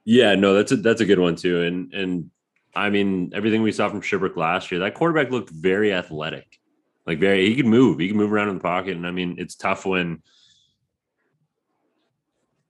Yeah, 0.06 0.36
no, 0.36 0.54
that's 0.54 0.72
a 0.72 0.78
that's 0.78 1.02
a 1.02 1.06
good 1.06 1.20
one 1.20 1.36
too. 1.36 1.64
And 1.64 1.94
and 1.94 2.30
I 2.76 2.90
mean 2.90 3.32
everything 3.34 3.64
we 3.64 3.72
saw 3.72 3.90
from 3.90 4.02
Sherbrooke 4.02 4.38
last 4.38 4.72
year, 4.72 4.80
that 4.82 4.94
quarterback 4.94 5.32
looked 5.32 5.50
very 5.50 5.92
athletic. 5.92 6.60
Like 7.06 7.20
very 7.20 7.48
he 7.48 7.56
could 7.56 7.66
move. 7.68 8.00
He 8.00 8.08
could 8.08 8.18
move 8.18 8.32
around 8.34 8.50
in 8.50 8.56
the 8.56 8.62
pocket. 8.62 8.96
And 8.96 9.06
I 9.06 9.12
mean, 9.12 9.36
it's 9.38 9.56
tough 9.56 9.86
when 9.86 10.22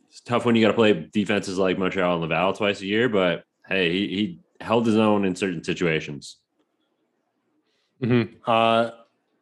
it's 0.09 0.21
tough 0.21 0.45
when 0.45 0.55
you 0.55 0.61
gotta 0.61 0.73
play 0.73 1.09
defenses 1.11 1.57
like 1.57 1.77
Montreal 1.77 2.13
and 2.13 2.21
Laval 2.21 2.53
twice 2.53 2.81
a 2.81 2.85
year, 2.85 3.09
but 3.09 3.43
hey, 3.67 3.91
he, 3.91 4.07
he 4.07 4.39
held 4.61 4.85
his 4.85 4.97
own 4.97 5.25
in 5.25 5.35
certain 5.35 5.63
situations. 5.63 6.37
Mm-hmm. 8.01 8.33
Uh, 8.45 8.91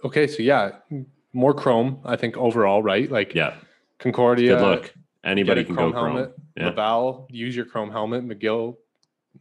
okay, 0.03 0.27
so 0.27 0.43
yeah, 0.43 0.71
more 1.33 1.53
Chrome. 1.53 1.99
I 2.05 2.15
think 2.15 2.37
overall, 2.37 2.83
right? 2.83 3.09
Like 3.09 3.33
Yeah. 3.33 3.55
Concordia. 3.99 4.55
Good 4.55 4.61
look. 4.61 4.93
Anybody 5.23 5.63
can 5.63 5.75
go 5.75 5.91
chrome. 5.91 6.15
helmet. 6.15 6.33
Yeah. 6.57 6.67
Laval, 6.67 7.27
use 7.31 7.55
your 7.55 7.65
Chrome 7.65 7.89
helmet. 7.91 8.27
McGill, 8.27 8.75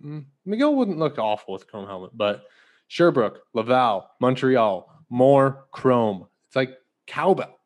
mm, 0.02 0.24
McGill 0.46 0.74
wouldn't 0.74 0.98
look 0.98 1.18
awful 1.18 1.52
with 1.54 1.66
Chrome 1.66 1.86
helmet, 1.86 2.12
but 2.14 2.44
Sherbrooke, 2.86 3.40
Laval, 3.52 4.08
Montreal, 4.20 4.91
more 5.12 5.66
Chrome. 5.70 6.26
It's 6.48 6.56
like 6.56 6.70
cowbell. 7.06 7.58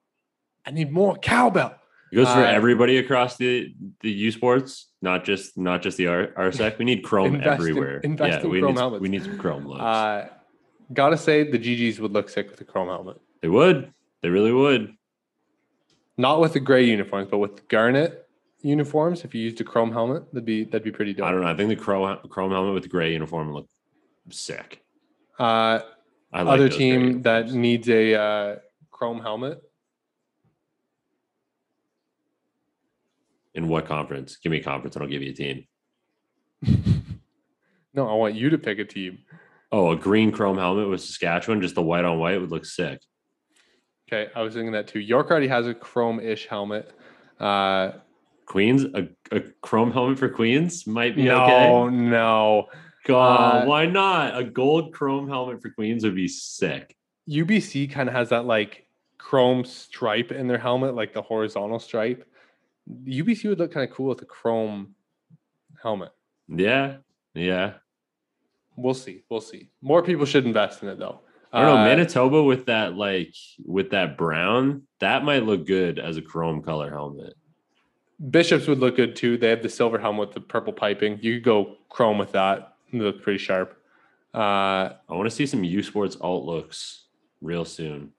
I 0.66 0.72
need 0.72 0.90
more 0.90 1.14
cowbell. 1.16 1.76
It 2.12 2.16
goes 2.16 2.26
for 2.26 2.40
Uh, 2.40 2.44
everybody 2.60 2.98
across 2.98 3.36
the 3.36 3.72
the 4.00 4.10
U 4.10 4.30
sports, 4.32 4.88
not 5.00 5.24
just 5.24 5.56
not 5.56 5.80
just 5.80 5.96
the 5.96 6.08
R 6.08 6.26
RSEQ. 6.36 6.78
We 6.78 6.84
need 6.84 7.02
chrome 7.04 7.36
Invest 7.36 7.46
in- 7.46 7.52
everywhere. 7.68 8.00
invest 8.00 8.44
in 8.44 8.50
we 8.50 8.60
chrome 8.60 8.74
need 8.74 8.80
helmets. 8.80 9.00
we 9.02 9.08
need 9.08 9.22
some 9.24 9.38
chrome 9.38 9.66
looks. 9.66 9.80
Uh, 9.80 10.28
gotta 10.92 11.16
say, 11.16 11.48
the 11.48 11.58
GGs 11.58 12.00
would 12.00 12.12
look 12.12 12.28
sick 12.28 12.48
with 12.50 12.58
the 12.58 12.64
Chrome 12.64 12.88
helmet. 12.88 13.20
they 13.42 13.48
would. 13.48 13.92
They 14.22 14.28
really 14.28 14.52
would. 14.52 14.94
Not 16.16 16.40
with 16.40 16.52
the 16.54 16.60
gray 16.60 16.84
uniforms, 16.84 17.28
but 17.30 17.38
with 17.38 17.68
garnet 17.68 18.28
uniforms. 18.62 19.24
If 19.24 19.34
you 19.34 19.42
used 19.42 19.60
a 19.60 19.64
Chrome 19.64 19.92
helmet, 19.92 20.32
that'd 20.32 20.44
be 20.44 20.64
that'd 20.64 20.82
be 20.84 20.90
pretty 20.92 21.12
dope. 21.12 21.26
I 21.26 21.30
don't 21.30 21.42
know. 21.42 21.48
I 21.48 21.56
think 21.56 21.68
the 21.68 21.76
chrome 21.76 22.18
chrome 22.28 22.50
helmet 22.50 22.74
with 22.74 22.82
the 22.84 22.88
gray 22.88 23.12
uniform 23.12 23.48
would 23.48 23.54
look 23.54 23.68
sick. 24.30 24.82
Uh, 25.38 25.80
I 26.32 26.42
like 26.42 26.54
other 26.54 26.68
team 26.68 27.22
that 27.22 27.52
needs 27.52 27.88
a 27.88 28.14
uh, 28.14 28.56
Chrome 28.90 29.20
helmet. 29.20 29.62
in 33.56 33.68
what 33.68 33.86
conference? 33.86 34.36
Give 34.36 34.52
me 34.52 34.58
a 34.58 34.62
conference 34.62 34.94
and 34.94 35.02
I'll 35.02 35.08
give 35.08 35.22
you 35.22 35.30
a 35.30 35.34
team. 35.34 35.66
no, 37.94 38.08
I 38.08 38.14
want 38.14 38.34
you 38.34 38.50
to 38.50 38.58
pick 38.58 38.78
a 38.78 38.84
team. 38.84 39.18
Oh, 39.72 39.90
a 39.90 39.96
green 39.96 40.30
chrome 40.30 40.58
helmet 40.58 40.88
with 40.88 41.00
Saskatchewan, 41.00 41.60
just 41.60 41.74
the 41.74 41.82
white 41.82 42.04
on 42.04 42.18
white 42.18 42.40
would 42.40 42.50
look 42.50 42.64
sick. 42.64 43.00
Okay, 44.08 44.30
I 44.36 44.42
was 44.42 44.54
thinking 44.54 44.72
that 44.72 44.86
too. 44.86 45.00
York 45.00 45.30
already 45.30 45.48
has 45.48 45.66
a 45.66 45.74
chrome-ish 45.74 46.46
helmet. 46.46 46.92
Uh, 47.40 47.92
Queens, 48.44 48.84
a, 48.84 49.08
a 49.32 49.40
chrome 49.62 49.90
helmet 49.90 50.18
for 50.20 50.28
Queens 50.28 50.86
might 50.86 51.16
be 51.16 51.24
no, 51.24 51.42
okay. 51.42 51.96
no. 51.96 52.68
God, 53.06 53.62
Uh, 53.62 53.66
why 53.66 53.86
not? 53.86 54.36
A 54.36 54.42
gold 54.42 54.92
chrome 54.92 55.28
helmet 55.28 55.62
for 55.62 55.70
Queens 55.70 56.02
would 56.04 56.16
be 56.16 56.26
sick. 56.26 56.96
UBC 57.28 57.90
kind 57.90 58.08
of 58.08 58.14
has 58.14 58.30
that 58.30 58.44
like 58.46 58.86
chrome 59.16 59.64
stripe 59.64 60.32
in 60.32 60.48
their 60.48 60.58
helmet, 60.58 60.94
like 60.94 61.12
the 61.14 61.22
horizontal 61.22 61.78
stripe. 61.78 62.28
UBC 63.04 63.48
would 63.48 63.58
look 63.58 63.72
kind 63.72 63.88
of 63.88 63.94
cool 63.94 64.08
with 64.08 64.22
a 64.22 64.26
chrome 64.26 64.94
helmet. 65.82 66.10
Yeah, 66.48 66.96
yeah. 67.34 67.74
We'll 68.76 68.94
see. 68.94 69.22
We'll 69.30 69.40
see. 69.40 69.70
More 69.80 70.02
people 70.02 70.26
should 70.26 70.44
invest 70.44 70.82
in 70.82 70.88
it 70.88 70.98
though. 70.98 71.20
I 71.52 71.62
don't 71.62 71.74
know. 71.74 71.80
Uh, 71.82 71.84
Manitoba 71.84 72.42
with 72.42 72.66
that 72.66 72.94
like 72.96 73.34
with 73.64 73.90
that 73.90 74.18
brown, 74.18 74.82
that 74.98 75.24
might 75.24 75.44
look 75.44 75.64
good 75.66 75.98
as 75.98 76.16
a 76.16 76.22
chrome 76.22 76.60
color 76.62 76.90
helmet. 76.90 77.34
Bishops 78.30 78.66
would 78.66 78.78
look 78.78 78.96
good 78.96 79.14
too. 79.14 79.36
They 79.38 79.50
have 79.50 79.62
the 79.62 79.68
silver 79.68 79.98
helmet 79.98 80.28
with 80.28 80.34
the 80.34 80.40
purple 80.40 80.72
piping. 80.72 81.18
You 81.22 81.34
could 81.34 81.44
go 81.44 81.76
chrome 81.88 82.18
with 82.18 82.32
that. 82.32 82.75
They 82.92 82.98
look 83.00 83.22
pretty 83.22 83.38
sharp. 83.38 83.76
Uh, 84.34 84.38
I 85.08 85.14
want 85.14 85.28
to 85.28 85.34
see 85.34 85.46
some 85.46 85.64
U 85.64 85.82
Sports 85.82 86.16
alt 86.20 86.44
looks 86.44 87.04
real 87.40 87.64
soon. 87.64 88.12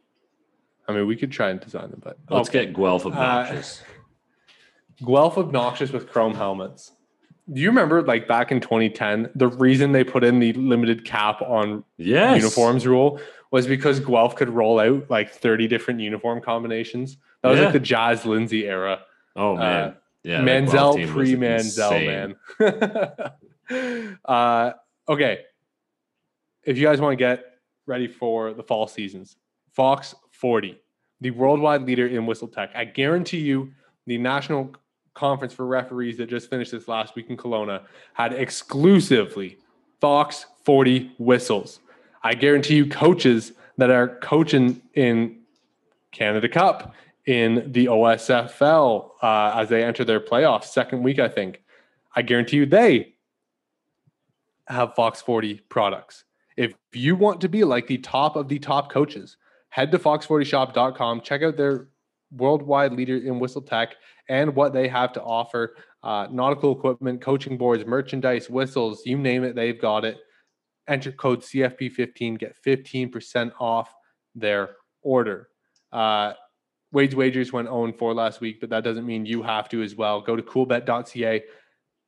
I 0.88 0.94
mean, 0.94 1.06
we 1.06 1.16
could 1.16 1.32
try 1.32 1.50
and 1.50 1.60
design 1.60 1.92
them, 1.92 2.02
but 2.04 2.18
Let's 2.30 2.50
Okay. 2.50 2.66
get 2.66 2.76
Guelph 2.76 3.06
obnoxious. 3.06 3.84
Guelph 5.06 5.38
obnoxious 5.38 5.92
with 5.92 6.10
chrome 6.10 6.34
helmets. 6.34 6.94
Do 7.52 7.62
you 7.62 7.70
remember, 7.70 8.02
like 8.02 8.28
back 8.28 8.52
in 8.52 8.60
2010, 8.60 9.30
the 9.36 9.48
reason 9.48 9.92
they 9.92 10.04
put 10.04 10.24
in 10.24 10.40
the 10.40 10.54
limited 10.54 11.06
cap 11.06 11.42
on 11.42 11.84
yes. 11.98 12.36
uniforms 12.38 12.86
rule 12.88 13.20
was 13.52 13.68
because 13.68 14.00
Guelph 14.00 14.36
could 14.36 14.50
roll 14.50 14.80
out 14.80 15.10
like 15.10 15.32
30 15.32 15.68
different 15.68 16.00
uniform 16.02 16.42
combinations. 16.42 17.18
That 17.42 17.50
was 17.50 17.60
Yeah. 17.60 17.66
like 17.66 17.74
the 17.74 17.80
Jazz 17.80 18.26
Lindsay 18.26 18.68
era. 18.68 19.00
Oh 19.36 19.56
man. 19.56 19.90
Uh, 19.90 19.94
yeah. 20.24 20.42
that 20.44 20.72
Guelph 20.72 20.98
Manziel 20.98 21.08
pre 21.10 21.36
Manziel, 21.36 21.92
insane. 21.92 22.36
man. 22.60 23.32
uh, 24.26 24.72
okay. 25.08 25.40
If 26.64 26.78
you 26.78 26.86
guys 26.86 27.00
want 27.00 27.14
to 27.14 27.18
get 27.18 27.46
ready 27.86 28.08
for 28.08 28.54
the 28.54 28.64
fall 28.64 28.88
seasons, 28.88 29.38
Fox 29.74 30.14
40, 30.32 30.80
the 31.22 31.32
worldwide 31.32 31.84
leader 31.84 32.08
in 32.08 32.26
whistle 32.26 32.48
tech. 32.48 32.72
I 32.76 32.86
guarantee 32.86 33.40
you, 33.40 33.72
the 34.06 34.18
national 34.18 34.76
conference 35.14 35.54
for 35.54 35.66
referees 35.66 36.18
that 36.18 36.30
just 36.30 36.50
finished 36.50 36.72
this 36.72 36.88
last 36.88 37.16
week 37.16 37.30
in 37.30 37.38
Kelowna 37.38 37.84
had 38.14 38.34
exclusively 38.34 39.58
Fox 40.00 40.46
40 40.64 41.14
whistles. 41.18 41.80
I 42.24 42.34
guarantee 42.34 42.76
you, 42.76 42.88
coaches 42.88 43.54
that 43.78 43.90
are 43.90 44.20
coaching 44.20 44.82
in 44.94 45.40
Canada 46.12 46.50
Cup, 46.50 46.94
in 47.28 47.72
the 47.74 47.86
OSFL 47.88 49.12
uh, 49.22 49.52
as 49.56 49.70
they 49.70 49.84
enter 49.84 50.04
their 50.04 50.20
playoffs, 50.20 50.66
second 50.66 51.04
week, 51.04 51.20
I 51.20 51.28
think. 51.28 51.62
I 52.16 52.22
guarantee 52.22 52.58
you 52.58 52.66
they 52.66 53.14
have 54.68 54.96
Fox 54.96 55.22
40 55.22 55.62
products. 55.70 56.24
If 56.56 56.74
you 56.94 57.16
want 57.16 57.42
to 57.42 57.50
be 57.50 57.64
like 57.64 57.88
the 57.88 58.00
top 58.00 58.36
of 58.36 58.48
the 58.48 58.60
top 58.60 58.92
coaches, 58.92 59.38
head 59.70 59.92
to 59.92 60.00
fox40shop.com, 60.00 61.22
check 61.22 61.44
out 61.44 61.58
their 61.58 61.90
worldwide 62.32 62.94
leader 62.94 63.18
in 63.18 63.40
whistle 63.40 63.62
tech 63.62 63.96
and 64.30 64.56
what 64.56 64.74
they 64.74 64.88
have 64.88 65.14
to 65.14 65.22
offer 65.22 65.76
uh, 66.04 66.28
nautical 66.32 66.72
equipment, 66.72 67.22
coaching 67.22 67.58
boards, 67.58 67.86
merchandise, 67.86 68.50
whistles, 68.50 69.04
you 69.06 69.18
name 69.18 69.44
it, 69.44 69.56
they've 69.56 69.80
got 69.80 70.06
it. 70.06 70.18
Enter 70.88 71.12
code 71.12 71.42
CFP15, 71.42 72.40
get 72.40 72.56
15% 72.66 73.52
off 73.60 73.94
their 74.36 74.70
order. 75.02 75.50
Uh, 75.92 76.34
Wade's 76.92 77.16
Wagers 77.16 77.52
went 77.52 77.68
0 77.68 77.94
4 77.98 78.14
last 78.14 78.40
week, 78.40 78.62
but 78.62 78.70
that 78.70 78.84
doesn't 78.84 79.06
mean 79.06 79.26
you 79.26 79.44
have 79.44 79.68
to 79.70 79.82
as 79.82 79.96
well. 79.96 80.22
Go 80.22 80.36
to 80.36 80.44
coolbet.ca 80.44 81.44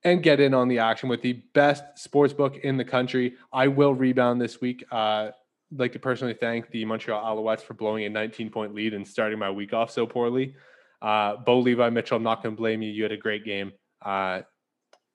and 0.03 0.23
get 0.23 0.39
in 0.39 0.53
on 0.53 0.67
the 0.67 0.79
action 0.79 1.09
with 1.09 1.21
the 1.21 1.33
best 1.53 1.83
sports 1.95 2.33
book 2.33 2.57
in 2.57 2.77
the 2.77 2.85
country. 2.85 3.35
I 3.51 3.67
will 3.67 3.93
rebound 3.93 4.41
this 4.41 4.61
week. 4.61 4.83
Uh, 4.91 5.31
like 5.71 5.91
to 5.93 5.99
personally 5.99 6.33
thank 6.33 6.69
the 6.71 6.85
Montreal 6.85 7.23
Alouettes 7.23 7.61
for 7.61 7.73
blowing 7.73 8.05
a 8.05 8.09
19 8.09 8.49
point 8.49 8.73
lead 8.73 8.93
and 8.93 9.07
starting 9.07 9.37
my 9.37 9.51
week 9.51 9.73
off 9.73 9.91
so 9.91 10.05
poorly. 10.07 10.55
Uh, 11.01 11.37
Bo 11.37 11.59
Levi 11.59 11.89
Mitchell, 11.89 12.17
I'm 12.17 12.23
not 12.23 12.41
going 12.41 12.55
to 12.55 12.59
blame 12.59 12.81
you. 12.81 12.91
You 12.91 13.03
had 13.03 13.11
a 13.11 13.17
great 13.17 13.45
game. 13.45 13.71
Uh, 14.01 14.41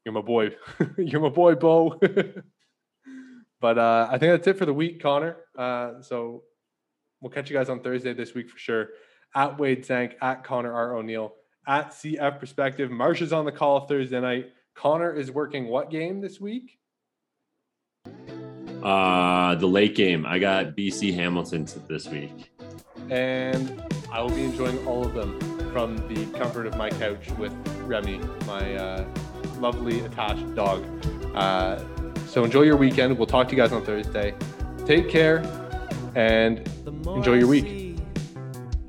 you're 0.05 0.14
my 0.14 0.20
boy. 0.20 0.55
you're 0.99 1.20
my 1.20 1.29
boy, 1.29 1.55
Bo. 1.55 1.99
but 3.61 3.79
uh, 3.79 4.09
I 4.11 4.18
think 4.18 4.33
that's 4.33 4.47
it 4.47 4.59
for 4.59 4.66
the 4.66 4.75
week, 4.75 5.03
Connor. 5.03 5.37
Uh, 5.59 6.03
so 6.03 6.42
we'll 7.20 7.33
catch 7.33 7.51
you 7.51 7.57
guys 7.57 7.68
on 7.68 7.81
Thursday 7.81 8.12
this 8.12 8.35
week 8.35 8.51
for 8.51 8.59
sure. 8.59 8.88
At 9.35 9.59
Wade 9.59 9.85
Zank, 9.85 10.16
at 10.23 10.44
Connor 10.44 10.73
R. 10.73 10.97
O'Neill, 10.97 11.35
at 11.66 11.90
CF 11.90 12.38
Perspective. 12.38 12.90
Marsh 12.90 13.20
is 13.20 13.33
on 13.33 13.44
the 13.44 13.53
call 13.53 13.87
Thursday 13.87 14.20
night. 14.20 14.53
Connor 14.75 15.13
is 15.15 15.31
working 15.31 15.69
what 15.69 15.91
game 15.91 16.21
this 16.21 16.41
week? 16.41 16.79
Uh, 18.83 19.55
the 19.55 19.67
late 19.67 19.95
game. 19.95 20.27
I 20.27 20.39
got 20.39 20.77
BC 20.77 21.15
Hamilton 21.15 21.67
this 21.89 22.09
week. 22.09 22.53
And 23.09 23.83
I 24.13 24.21
will 24.21 24.31
be 24.31 24.45
enjoying 24.45 24.85
all 24.87 25.05
of 25.05 25.15
them 25.15 25.39
from 25.73 25.97
the 26.09 26.27
comfort 26.39 26.67
of 26.67 26.77
my 26.77 26.91
couch 26.91 27.31
with 27.33 27.53
Remy, 27.83 28.21
my 28.47 28.75
uh, 28.75 29.07
lovely 29.59 30.01
attached 30.01 30.55
dog. 30.55 30.85
Uh, 31.35 31.83
so 32.27 32.45
enjoy 32.45 32.63
your 32.63 32.77
weekend. 32.77 33.17
We'll 33.17 33.27
talk 33.27 33.49
to 33.49 33.57
you 33.57 33.63
guys 33.63 33.73
on 33.73 33.85
Thursday. 33.85 34.35
Take 34.87 35.09
care 35.09 35.39
and 36.15 36.69
enjoy 37.07 37.35
your 37.35 37.49
week. 37.49 37.97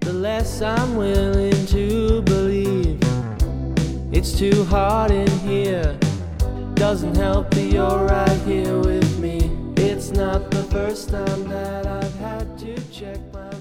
The 0.01 0.13
less 0.13 0.61
I'm 0.61 0.95
willing 0.95 1.65
to 1.67 2.21
believe. 2.23 2.64
It's 4.17 4.31
too 4.31 4.63
hot 4.63 5.11
in 5.11 5.27
here. 5.39 5.99
Doesn't 6.75 7.17
help 7.17 7.51
that 7.51 7.65
you're 7.69 8.05
right 8.05 8.41
here 8.43 8.79
with 8.79 9.19
me. 9.19 9.51
It's 9.75 10.11
not 10.11 10.49
the 10.51 10.63
first 10.71 11.09
time 11.09 11.49
that 11.49 11.85
I've 11.85 12.15
had 12.15 12.57
to 12.59 12.75
check 12.93 13.19
my 13.33 13.54